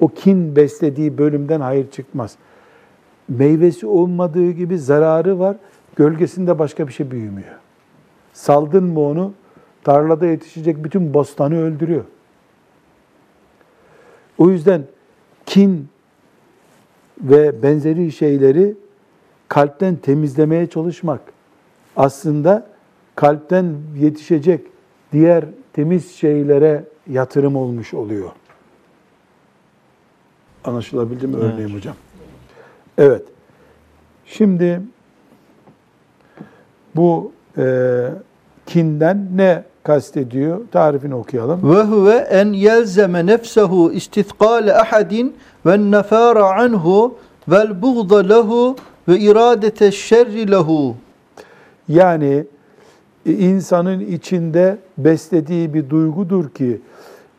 [0.01, 2.37] o kin beslediği bölümden hayır çıkmaz.
[3.29, 5.57] Meyvesi olmadığı gibi zararı var.
[5.97, 7.55] Gölgesinde başka bir şey büyümüyor.
[8.33, 9.33] Saldın mı onu
[9.85, 12.05] tarlada yetişecek bütün bostanı öldürüyor.
[14.39, 14.83] O yüzden
[15.47, 15.89] kin
[17.21, 18.75] ve benzeri şeyleri
[19.49, 21.21] kalpten temizlemeye çalışmak
[21.97, 22.67] aslında
[23.15, 24.61] kalpten yetişecek
[25.13, 28.31] diğer temiz şeylere yatırım olmuş oluyor.
[30.65, 31.95] Anlaşılabildi mi örneğim hocam?
[32.99, 33.23] Evet.
[34.27, 34.81] Şimdi
[36.97, 38.07] bu e,
[38.67, 40.61] kinden ne kastediyor?
[40.73, 41.75] Tarifini okuyalım.
[41.75, 47.19] Ve huve en yelzeme nefsehu istithqale ahadin ve nefara anhu
[47.49, 48.77] vel buğda lehu
[49.09, 50.95] ve iradete şerri lehu.
[51.89, 52.45] Yani
[53.27, 56.81] e, insanın içinde beslediği bir duygudur ki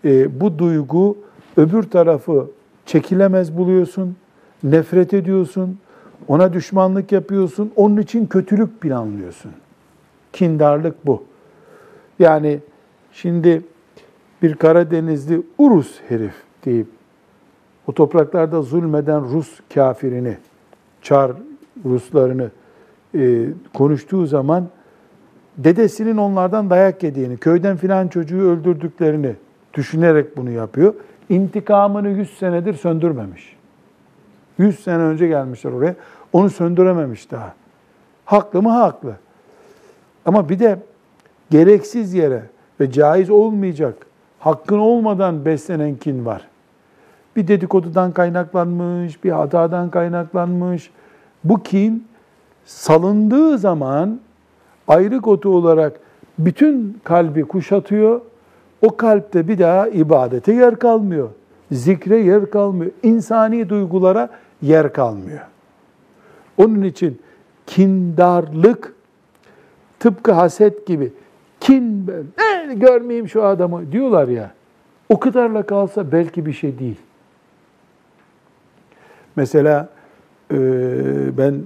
[0.06, 1.18] e, bu duygu
[1.58, 2.48] öbür tarafı
[2.90, 4.16] çekilemez buluyorsun,
[4.64, 5.78] nefret ediyorsun,
[6.28, 9.52] ona düşmanlık yapıyorsun, onun için kötülük planlıyorsun.
[10.34, 11.24] Kindarlık bu.
[12.20, 12.60] Yani
[13.12, 13.62] şimdi
[14.42, 16.34] bir Karadenizli Urus herif
[16.66, 16.88] deyip
[17.88, 20.38] o topraklarda zulmeden Rus kafirini,
[21.02, 21.32] Çar
[21.86, 22.50] Ruslarını
[23.16, 24.68] e, konuştuğu zaman
[25.58, 29.36] dedesinin onlardan dayak yediğini, köyden filan çocuğu öldürdüklerini
[29.74, 30.94] düşünerek bunu yapıyor.
[31.30, 33.56] İntikamını 100 senedir söndürmemiş.
[34.58, 35.96] 100 sene önce gelmişler oraya.
[36.34, 37.54] Onu söndürememiş daha.
[38.26, 38.70] Haklı mı?
[38.70, 39.16] Haklı.
[40.26, 40.80] Ama bir de
[41.50, 42.44] gereksiz yere
[42.80, 44.06] ve caiz olmayacak,
[44.40, 46.48] hakkın olmadan beslenen kin var.
[47.36, 50.92] Bir dedikodudan kaynaklanmış, bir hatadan kaynaklanmış.
[51.44, 52.08] Bu kin
[52.66, 54.20] salındığı zaman
[54.88, 56.00] ayrık otu olarak
[56.40, 58.22] bütün kalbi kuşatıyor.
[58.82, 61.30] O kalpte bir daha ibadete yer kalmıyor.
[61.72, 62.92] Zikre yer kalmıyor.
[63.04, 64.30] insani duygulara
[64.62, 65.40] yer kalmıyor.
[66.58, 67.22] Onun için
[67.68, 68.94] kindarlık
[70.00, 71.14] tıpkı haset gibi
[71.60, 74.52] kin ben, "Eh, görmeyeyim şu adamı diyorlar ya.
[75.10, 77.00] O kadarla kalsa belki bir şey değil.
[79.36, 79.90] Mesela
[80.52, 80.58] e,
[81.38, 81.62] ben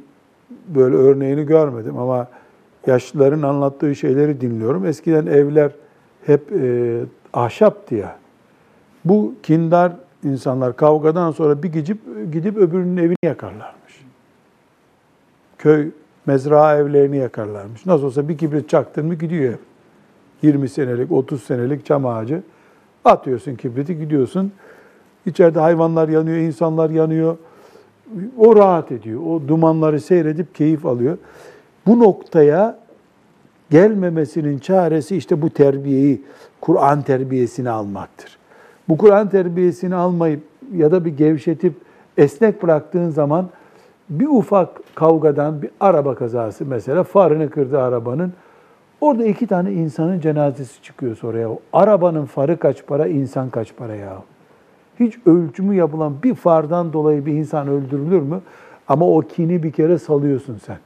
[0.68, 2.28] böyle örneğini görmedim ama
[2.88, 4.86] yaşlıların anlattığı şeyleri dinliyorum.
[4.86, 5.72] Eskiden evler
[6.26, 7.00] hep e,
[7.34, 8.18] ahşaptı ya.
[9.06, 9.92] Bu kindar
[10.24, 11.98] insanlar kavgadan sonra bir gidip
[12.34, 14.06] gidip öbürünün evini yakarlarmış.
[15.58, 15.92] Köy
[16.26, 17.86] mezra evlerini yakarlarmış.
[17.86, 19.58] Nasıl olsa bir kibrit çaktın mı gidiyor ev.
[20.42, 22.44] 20 senelik, 30 senelik çam ağacı.
[23.06, 24.52] Atıyorsun kibriti gidiyorsun.
[25.26, 27.38] İçeride hayvanlar yanıyor, insanlar yanıyor.
[28.38, 29.22] O rahat ediyor.
[29.22, 31.18] O dumanları seyredip keyif alıyor.
[31.88, 32.80] Bu noktaya
[33.74, 36.22] gelmemesinin çaresi işte bu terbiyeyi,
[36.62, 38.38] Kur'an terbiyesini almaktır.
[38.90, 40.44] Bu Kur'an terbiyesini almayıp
[40.76, 41.74] ya da bir gevşetip
[42.18, 43.50] esnek bıraktığın zaman
[44.10, 48.34] bir ufak kavgadan bir araba kazası mesela farını kırdı arabanın.
[49.02, 51.50] Orada iki tane insanın cenazesi çıkıyor sonra ya.
[51.74, 54.18] Arabanın farı kaç para, insan kaç para ya?
[55.00, 58.40] Hiç ölçümü yapılan bir fardan dolayı bir insan öldürülür mü?
[58.88, 60.78] Ama o kini bir kere salıyorsun sen.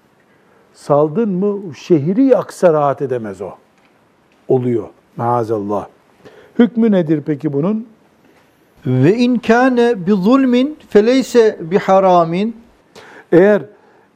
[0.77, 3.51] Saldın mı şehri yaksa rahat edemez o.
[4.47, 4.87] Oluyor.
[5.15, 5.87] Maazallah.
[6.59, 7.87] Hükmü nedir peki bunun?
[8.85, 12.57] Ve in kâne bi zulmin feleyse bi haramin.
[13.31, 13.61] Eğer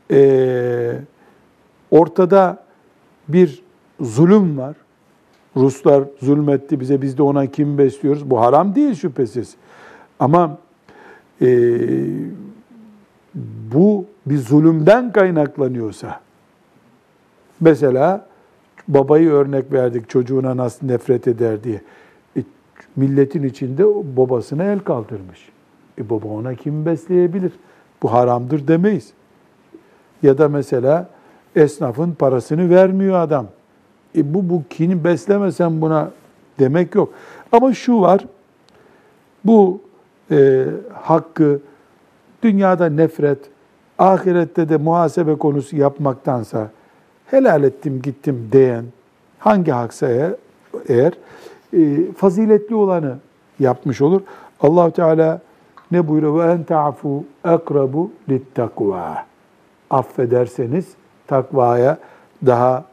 [0.10, 1.02] eee,
[1.92, 2.64] ortada
[3.28, 3.64] bir
[4.02, 4.76] zulüm var,
[5.56, 8.30] Ruslar zulmetti bize, biz de ona kim besliyoruz?
[8.30, 9.56] Bu haram değil şüphesiz.
[10.20, 10.58] Ama
[11.42, 11.80] eee,
[13.74, 16.20] bu bir zulümden kaynaklanıyorsa,
[17.62, 18.26] mesela
[18.88, 21.82] babayı örnek verdik çocuğuna nasıl nefret eder diye.
[22.38, 22.44] E,
[22.96, 23.84] milletin içinde
[24.18, 25.50] babasına el kaldırmış.
[25.98, 27.52] E baba ona kim besleyebilir?
[28.04, 29.14] Bu haramdır demeyiz.
[30.24, 31.10] Ya da mesela
[31.56, 33.48] esnafın parasını vermiyor adam.
[34.16, 36.12] E bu bu kini beslemesen buna
[36.60, 37.14] demek yok.
[37.52, 38.26] Ama şu var,
[39.46, 39.82] bu
[40.32, 41.60] e, hakkı
[42.44, 43.40] dünyada nefret,
[44.00, 46.70] ahirette de muhasebe konusu yapmaktansa
[47.32, 48.86] helal ettim gittim diyen
[49.40, 50.34] hangi haksa eğer,
[50.88, 51.14] eğer
[51.74, 53.18] e, faziletli olanı
[53.60, 54.22] yapmış olur.
[54.62, 55.42] allah Teala
[55.92, 56.48] ne buyuruyor?
[56.48, 59.26] Ve en ta'fu akrabu littakva.
[59.90, 60.88] Affederseniz
[61.28, 61.98] takvaya
[62.46, 62.86] daha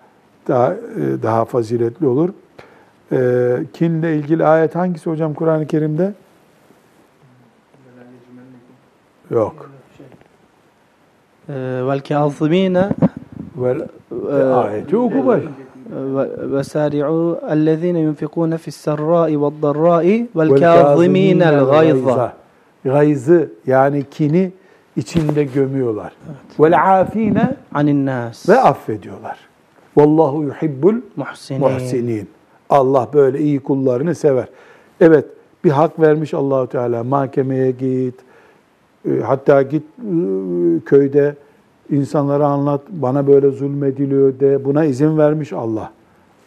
[0.49, 2.31] daha, e, daha faziletli olur.
[3.13, 6.15] E, kinle ilgili ayet hangisi hocam Kur'an-ı Kerim'de?
[9.31, 9.71] Yok.
[11.49, 12.89] Vel kazimine
[13.57, 13.89] vel
[14.54, 15.44] ayeti oku baş.
[16.54, 20.06] وسارعوا الذين ينفقون في السراء والضراء
[20.36, 22.30] والكاظمين الغيظ
[22.86, 24.52] Gayzı yani kini
[24.96, 26.12] içinde gömüyorlar.
[26.60, 29.38] Vel afine عن الناس ve affediyorlar.
[29.98, 32.28] Vallahu yuhibbul محسنين muhsinin.
[32.70, 34.46] Allah böyle iyi kullarını sever.
[35.02, 35.26] Evet,
[35.64, 37.04] bir hak vermiş Allahu Teala.
[37.04, 38.16] Mahkemeye git.
[39.06, 40.10] e, Hatta git e,
[40.86, 41.36] köyde
[41.91, 42.81] insanlara anlat.
[42.91, 44.65] Bana böyle zulmediliyor de.
[44.65, 45.93] Buna izin vermiş Allah.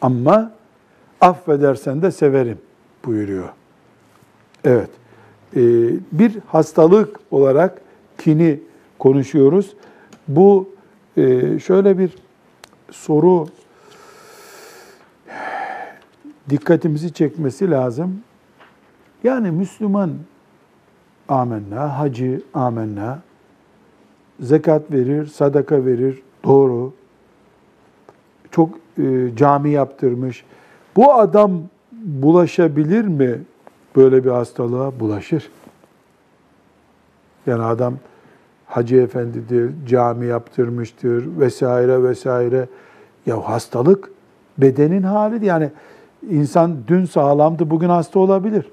[0.01, 0.51] Ama
[1.21, 2.57] affedersen de severim
[3.05, 3.49] buyuruyor.
[4.63, 4.89] Evet.
[5.55, 5.61] E,
[6.11, 7.81] Bir hastalık olarak
[8.17, 8.59] kini
[8.99, 9.73] konuşuyoruz.
[10.27, 10.69] Bu
[11.17, 12.11] e, şöyle bir
[12.91, 13.47] soru
[16.49, 18.21] dikkatimizi çekmesi lazım.
[19.23, 20.11] Yani Müslüman
[21.29, 23.19] amenna, hacı amenna,
[24.41, 26.93] zekat verir, sadaka verir, doğru.
[28.51, 30.45] Çok e, cami yaptırmış.
[30.95, 31.51] Bu adam
[31.91, 33.41] bulaşabilir mi
[33.95, 34.99] böyle bir hastalığa?
[34.99, 35.51] Bulaşır.
[37.47, 37.93] Yani adam
[38.65, 42.67] hacı efendidir, cami yaptırmıştır vesaire vesaire.
[43.25, 44.11] Ya hastalık
[44.57, 45.69] bedenin hali yani
[46.29, 48.71] insan dün sağlamdı bugün hasta olabilir.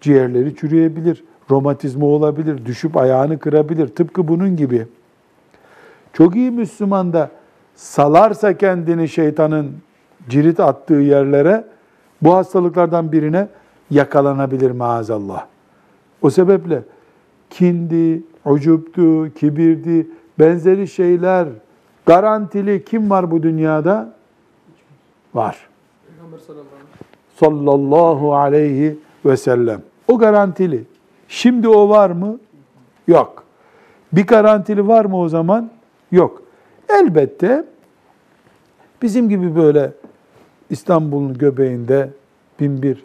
[0.00, 3.88] Ciğerleri çürüyebilir, romatizma olabilir, düşüp ayağını kırabilir.
[3.88, 4.86] Tıpkı bunun gibi.
[6.12, 7.30] Çok iyi Müslüman da
[7.74, 9.72] salarsa kendini şeytanın
[10.28, 11.64] cirit attığı yerlere
[12.22, 13.48] bu hastalıklardan birine
[13.90, 15.46] yakalanabilir maazallah.
[16.22, 16.82] O sebeple
[17.50, 20.06] kindi, ucuptu, kibirdi,
[20.38, 21.48] benzeri şeyler
[22.06, 24.14] garantili kim var bu dünyada?
[25.34, 25.68] Var.
[27.36, 29.82] Sallallahu aleyhi ve sellem.
[30.08, 30.84] O garantili.
[31.28, 32.38] Şimdi o var mı?
[33.08, 33.44] Yok.
[34.12, 35.70] Bir garantili var mı o zaman?
[36.12, 36.42] Yok.
[36.88, 37.64] Elbette
[39.02, 39.92] bizim gibi böyle
[40.70, 42.10] İstanbul'un göbeğinde
[42.60, 43.04] bin bir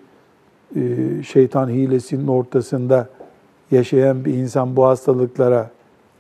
[0.76, 3.10] e, şeytan hilesinin ortasında
[3.72, 5.72] yaşayan bir insan bu hastalıklara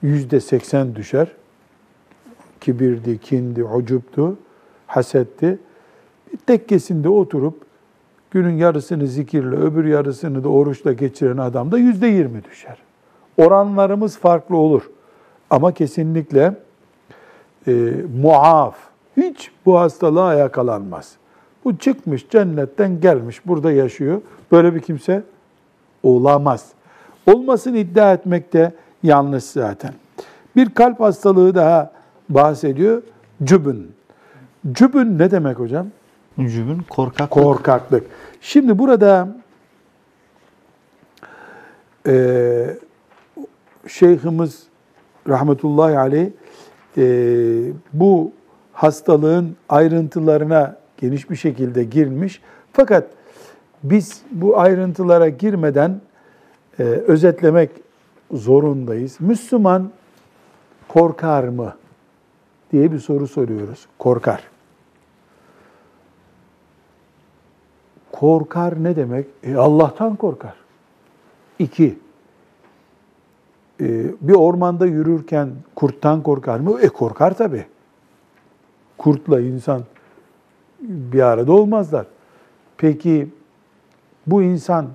[0.02, 1.28] yüzde seksen düşer.
[2.62, 4.38] Kibirdi, kindi, ucuptu,
[4.88, 5.60] hasetti.
[6.46, 7.62] Tekkesinde oturup
[8.34, 12.78] günün yarısını zikirle, öbür yarısını da oruçla geçiren adam da yüzde yirmi düşer.
[13.38, 14.90] Oranlarımız farklı olur.
[15.50, 16.54] Ama kesinlikle
[17.68, 18.76] e, muaf,
[19.18, 21.16] hiç bu hastalığa yakalanmaz.
[21.66, 24.22] Bu çıkmış cennetten gelmiş, burada yaşıyor.
[24.52, 25.24] Böyle bir kimse
[26.04, 26.72] olamaz.
[27.26, 28.74] Olmasını iddia etmek de
[29.04, 29.94] yanlış zaten.
[30.56, 31.92] Bir kalp hastalığı daha
[32.30, 33.02] bahsediyor.
[33.44, 33.92] Cübün.
[34.72, 35.88] Cübün ne demek hocam?
[36.40, 37.32] Cübün korkak.
[37.32, 38.08] Korkaklık.
[38.42, 39.36] Şimdi burada
[42.08, 42.78] e,
[43.88, 44.64] şeyhimiz
[45.28, 46.30] rahmetullahi aleyh
[46.98, 47.04] e,
[47.94, 48.32] bu
[48.74, 52.42] hastalığın ayrıntılarına geniş bir şekilde girmiş.
[52.74, 53.08] Fakat
[53.84, 56.02] biz bu ayrıntılara girmeden
[56.80, 57.70] e, özetlemek
[58.32, 59.18] zorundayız.
[59.20, 59.92] Müslüman
[60.88, 61.76] korkar mı
[62.72, 63.88] diye bir soru soruyoruz.
[64.00, 64.53] Korkar.
[68.14, 69.28] Korkar ne demek?
[69.44, 70.54] E, Allah'tan korkar.
[71.60, 71.98] İki,
[73.82, 76.80] e, bir ormanda yürürken kurttan korkar mı?
[76.82, 77.66] E korkar tabii.
[78.98, 79.84] Kurtla insan
[80.80, 82.06] bir arada olmazlar.
[82.78, 83.28] Peki
[84.28, 84.88] bu insan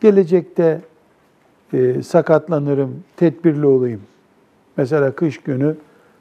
[0.00, 0.80] gelecekte
[1.72, 4.02] e, sakatlanırım, tedbirli olayım.
[4.76, 5.76] Mesela kış günü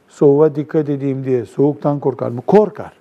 [0.08, 2.42] soğuğa dikkat edeyim diye soğuktan korkar mı?
[2.48, 2.99] Korkar.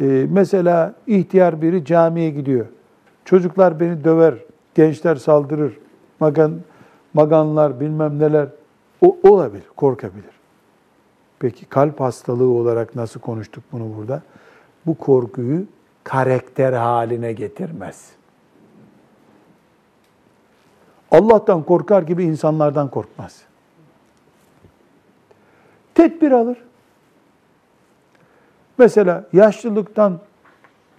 [0.00, 2.66] E, mesela ihtiyar biri camiye gidiyor.
[3.24, 4.34] Çocuklar beni döver,
[4.74, 5.78] gençler saldırır,
[6.20, 6.60] magan,
[7.14, 8.48] maganlar bilmem neler.
[9.00, 10.34] O olabilir, korkabilir.
[11.38, 14.22] Peki kalp hastalığı olarak nasıl konuştuk bunu burada?
[14.86, 15.64] Bu korkuyu
[16.04, 18.10] karakter haline getirmez.
[21.10, 23.42] Allah'tan korkar gibi insanlardan korkmaz.
[25.94, 26.58] Tedbir alır.
[28.78, 30.18] Mesela yaşlılıktan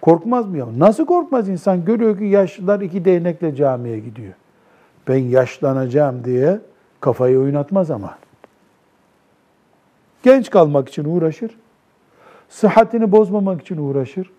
[0.00, 0.66] korkmaz mı ya?
[0.78, 1.84] Nasıl korkmaz insan?
[1.84, 4.32] Görüyor ki yaşlılar iki değnekle camiye gidiyor.
[5.08, 6.60] Ben yaşlanacağım diye
[7.00, 8.18] kafayı oynatmaz ama.
[10.22, 11.50] Genç kalmak için uğraşır.
[12.48, 14.30] Sıhhatini bozmamak için uğraşır.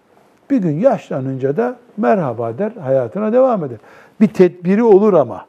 [0.49, 3.77] Bir gün yaşlanınca da merhaba der, hayatına devam eder.
[4.21, 5.45] Bir tedbiri olur ama.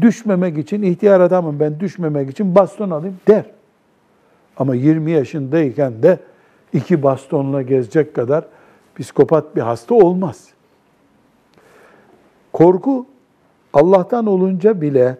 [0.00, 3.44] Düşmemek için, ihtiyar adamım ben düşmemek için baston alayım der.
[4.56, 6.18] Ama 20 yaşındayken de
[6.72, 8.44] iki bastonla gezecek kadar
[8.98, 10.48] psikopat bir hasta olmaz.
[12.52, 13.06] Korku
[13.72, 15.18] Allah'tan olunca bile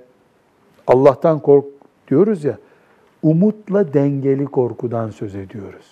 [0.86, 1.64] Allah'tan kork
[2.08, 2.58] diyoruz ya,
[3.22, 5.86] umutla dengeli korkudan söz ediyoruz.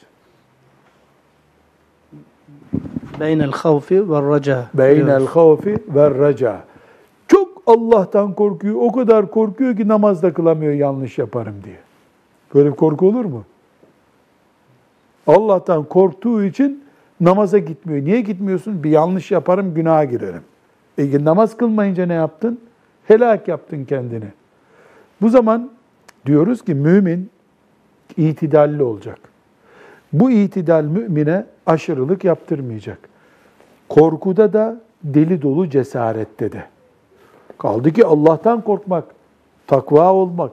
[3.21, 4.71] Beynel havfi ve raca.
[4.75, 6.61] Beynel havfi ve raca.
[7.29, 8.75] Çok Allah'tan korkuyor.
[8.75, 11.79] O kadar korkuyor ki namazda kılamıyor yanlış yaparım diye.
[12.55, 13.45] Böyle bir korku olur mu?
[15.27, 16.85] Allah'tan korktuğu için
[17.21, 18.05] namaza gitmiyor.
[18.05, 18.85] Niye gitmiyorsun?
[18.85, 20.43] Bir yanlış yaparım, günaha girerim.
[20.99, 22.61] E, namaz kılmayınca ne yaptın?
[23.05, 24.25] Helak yaptın kendini.
[25.21, 25.71] Bu zaman
[26.27, 27.31] diyoruz ki mümin
[28.17, 29.19] itidalli olacak.
[30.13, 32.99] Bu itidal mümine aşırılık yaptırmayacak.
[33.89, 36.65] Korkuda da deli dolu cesarette de.
[37.59, 39.05] Kaldı ki Allah'tan korkmak,
[39.67, 40.53] takva olmak,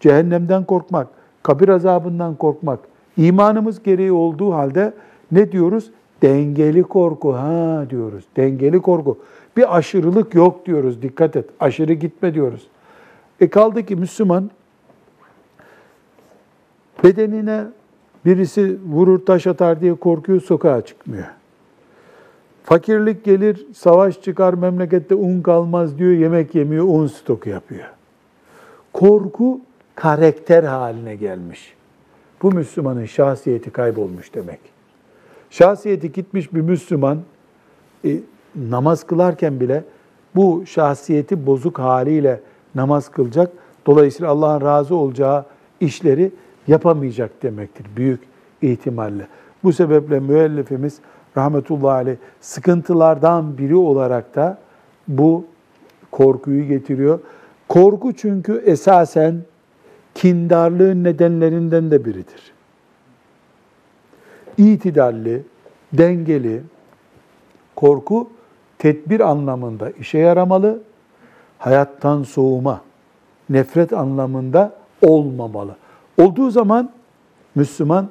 [0.00, 1.08] cehennemden korkmak,
[1.42, 2.80] kabir azabından korkmak,
[3.18, 4.94] imanımız gereği olduğu halde
[5.32, 5.90] ne diyoruz?
[6.22, 8.24] Dengeli korku ha diyoruz.
[8.36, 9.18] Dengeli korku.
[9.56, 11.02] Bir aşırılık yok diyoruz.
[11.02, 11.44] Dikkat et.
[11.60, 12.66] Aşırı gitme diyoruz.
[13.40, 14.50] E kaldı ki Müslüman
[17.04, 17.64] bedenine
[18.24, 21.26] birisi vurur taş atar diye korkuyor sokağa çıkmıyor.
[22.64, 27.90] Fakirlik gelir, savaş çıkar, memlekette un kalmaz diyor, yemek yemiyor, un stoku yapıyor.
[28.92, 29.60] Korku
[29.94, 31.77] karakter haline gelmiş.
[32.42, 34.60] Bu Müslümanın şahsiyeti kaybolmuş demek.
[35.50, 37.18] Şahsiyeti gitmiş bir Müslüman
[38.04, 38.16] e,
[38.56, 39.84] namaz kılarken bile
[40.34, 42.40] bu şahsiyeti bozuk haliyle
[42.74, 43.52] namaz kılacak.
[43.86, 45.44] Dolayısıyla Allah'ın razı olacağı
[45.80, 46.32] işleri
[46.68, 48.20] yapamayacak demektir büyük
[48.62, 49.26] ihtimalle.
[49.64, 50.98] Bu sebeple müellifimiz
[51.36, 54.58] rahmetullahi aleyh sıkıntılardan biri olarak da
[55.08, 55.44] bu
[56.10, 57.20] korkuyu getiriyor.
[57.68, 59.42] Korku çünkü esasen
[60.18, 62.52] kindarlığın nedenlerinden de biridir.
[64.56, 65.42] İtidalli,
[65.92, 66.62] dengeli
[67.76, 68.30] korku
[68.78, 70.80] tedbir anlamında işe yaramalı,
[71.58, 72.80] hayattan soğuma,
[73.50, 75.76] nefret anlamında olmamalı.
[76.20, 76.90] Olduğu zaman
[77.54, 78.08] Müslüman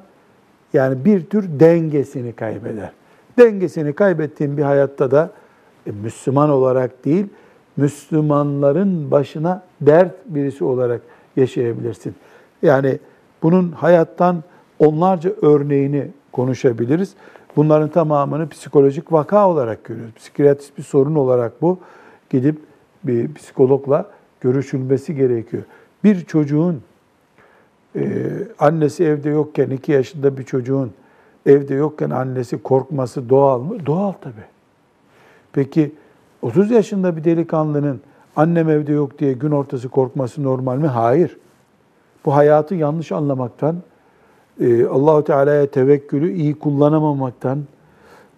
[0.72, 2.92] yani bir tür dengesini kaybeder.
[3.38, 5.30] Dengesini kaybettiğin bir hayatta da
[5.86, 7.26] e, Müslüman olarak değil,
[7.76, 11.00] Müslümanların başına dert birisi olarak
[11.38, 12.14] yaşayabilirsin.
[12.62, 12.98] Yani
[13.42, 14.42] bunun hayattan
[14.78, 17.14] onlarca örneğini konuşabiliriz.
[17.56, 20.14] Bunların tamamını psikolojik vaka olarak görüyoruz.
[20.14, 21.78] Psikiyatrist bir sorun olarak bu.
[22.30, 22.58] Gidip
[23.04, 24.10] bir psikologla
[24.40, 25.62] görüşülmesi gerekiyor.
[26.04, 26.82] Bir çocuğun
[27.96, 28.02] e,
[28.58, 30.92] annesi evde yokken, iki yaşında bir çocuğun
[31.46, 33.86] evde yokken annesi korkması doğal mı?
[33.86, 34.46] Doğal tabii.
[35.52, 35.92] Peki
[36.42, 38.00] 30 yaşında bir delikanlının
[38.38, 40.86] annem evde yok diye gün ortası korkması normal mi?
[40.86, 41.36] Hayır.
[42.24, 43.76] Bu hayatı yanlış anlamaktan,
[44.60, 47.64] e, Allahu Teala'ya tevekkülü iyi kullanamamaktan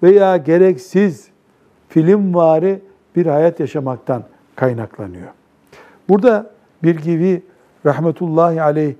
[0.02, 1.28] veya gereksiz
[1.88, 2.80] filmvari
[3.16, 4.22] bir hayat yaşamaktan
[4.56, 5.28] kaynaklanıyor.
[6.08, 6.50] Burada
[6.82, 7.42] bir gibi
[7.86, 8.94] rahmetullahi aleyh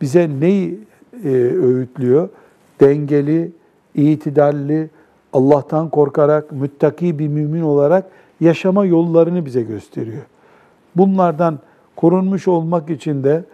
[0.00, 0.80] bize neyi
[1.24, 2.28] e, öğütlüyor?
[2.80, 3.52] Dengeli,
[3.94, 4.90] itidalli,
[5.32, 8.04] Allah'tan korkarak, müttaki bir mümin olarak
[8.40, 10.22] yaşama yollarını bize gösteriyor.
[10.96, 11.58] Bunlardan
[11.96, 13.44] korunmuş olmak için de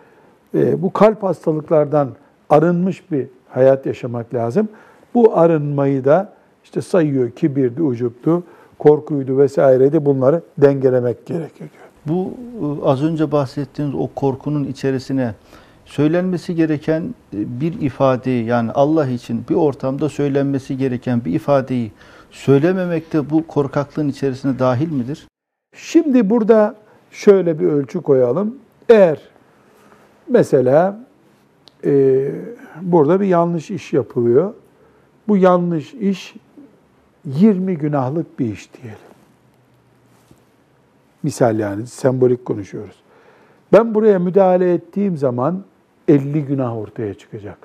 [0.54, 2.08] e, bu kalp hastalıklardan
[2.50, 4.68] arınmış bir hayat yaşamak lazım.
[5.14, 6.32] Bu arınmayı da
[6.64, 8.42] işte sayıyor kibirdi, ucuptu,
[8.78, 11.70] korkuydu vesaireydi bunları dengelemek gerekiyor.
[12.06, 12.30] Bu
[12.60, 15.34] e, az önce bahsettiğiniz o korkunun içerisine
[15.84, 21.92] söylenmesi gereken e, bir ifadeyi yani Allah için bir ortamda söylenmesi gereken bir ifadeyi
[22.30, 25.26] söylememek de bu korkaklığın içerisine dahil midir?
[25.76, 26.74] Şimdi burada
[27.10, 28.56] şöyle bir ölçü koyalım.
[28.88, 29.20] Eğer
[30.28, 31.00] mesela
[31.84, 32.30] e,
[32.82, 34.54] burada bir yanlış iş yapılıyor.
[35.28, 36.34] Bu yanlış iş
[37.24, 38.98] 20 günahlık bir iş diyelim.
[41.22, 42.96] Misal yani sembolik konuşuyoruz.
[43.72, 45.64] Ben buraya müdahale ettiğim zaman
[46.08, 47.58] 50 günah ortaya çıkacak.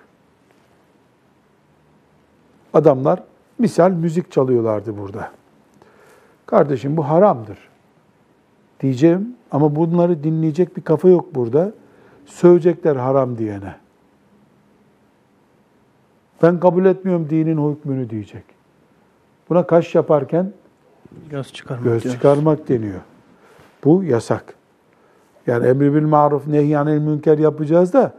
[2.74, 3.24] Adamlar
[3.60, 5.32] misal müzik çalıyorlardı burada.
[6.46, 7.58] Kardeşim bu haramdır.
[8.86, 11.71] Diyeceğim ama bunları dinleyecek bir kafa yok burada.
[12.25, 13.75] Sövecekler haram diyene.
[16.43, 18.43] Ben kabul etmiyorum dinin hükmünü diyecek.
[19.49, 20.53] Buna kaş yaparken
[21.29, 21.83] Göz çıkarmak.
[21.83, 23.01] göz çıkarmak deniyor.
[23.83, 24.53] Bu yasak.
[25.47, 28.13] Yani emri bil maruf nehyanil münker yapacağız da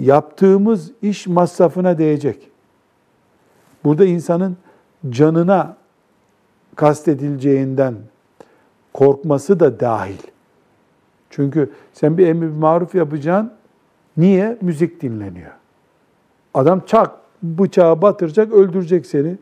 [0.00, 2.50] yaptığımız iş masrafına değecek.
[3.84, 4.56] Burada insanın
[5.10, 5.76] canına
[6.76, 7.94] kastedileceğinden
[8.92, 10.18] korkması da dahil.
[11.30, 13.52] Çünkü sen bir emri bil maruf yapacaksın.
[14.16, 14.58] Niye?
[14.60, 15.50] Müzik dinleniyor.
[16.54, 17.10] Adam çak
[17.42, 19.36] bıçağı batıracak, öldürecek seni.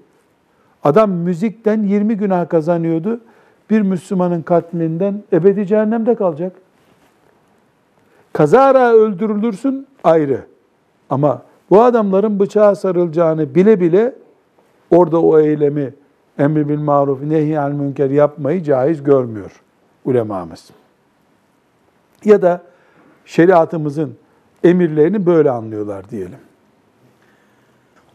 [0.84, 3.20] Adam müzikten 20 günah kazanıyordu.
[3.70, 6.52] Bir Müslümanın katlinden ebedi cehennemde kalacak.
[8.32, 10.46] Kazara öldürülürsün ayrı.
[11.10, 14.14] Ama bu adamların bıçağa sarılacağını bile bile
[14.90, 15.94] orada o eylemi
[16.39, 19.61] emri bil maruf nehy al münker yapmayı caiz görmüyor
[20.05, 20.69] ulemamız.
[22.25, 22.61] Ya da
[23.25, 24.15] şeriatımızın
[24.63, 26.39] emirlerini böyle anlıyorlar diyelim.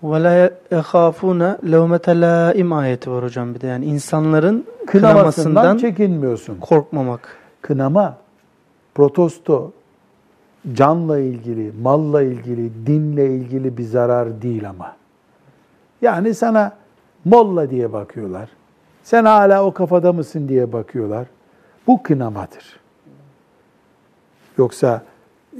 [0.02, 3.66] وَلَا يَخَافُونَ لَوْمَةَ لَائِمْ ayeti var hocam bir de.
[3.66, 6.56] Yani insanların Kınamasından kınamasından çekinmiyorsun.
[6.60, 7.36] korkmamak.
[7.62, 8.16] Kınama,
[8.94, 9.72] protesto,
[10.72, 14.96] canla ilgili, malla ilgili, dinle ilgili bir zarar değil ama.
[16.02, 16.72] Yani sana
[17.25, 18.49] molla diye bakıyorlar.
[19.03, 21.27] Sen hala o kafada mısın diye bakıyorlar.
[21.87, 22.79] Bu kınamadır.
[24.57, 25.01] Yoksa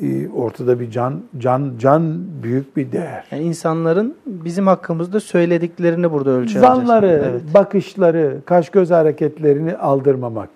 [0.02, 3.26] e, ortada bir can can can büyük bir değer.
[3.32, 6.78] Yani insanların bizim hakkımızda söylediklerini burada ölçü alacağız.
[6.78, 7.42] Zanları, Evet.
[7.54, 10.50] bakışları, kaş göz hareketlerini aldırmamak.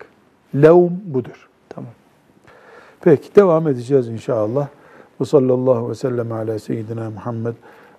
[0.55, 1.49] Levm budur.
[1.69, 1.91] Tamam.
[3.01, 4.67] Peki devam edeceğiz inşallah.
[5.21, 7.53] Ve sallallahu ve sellem ala seyyidina Muhammed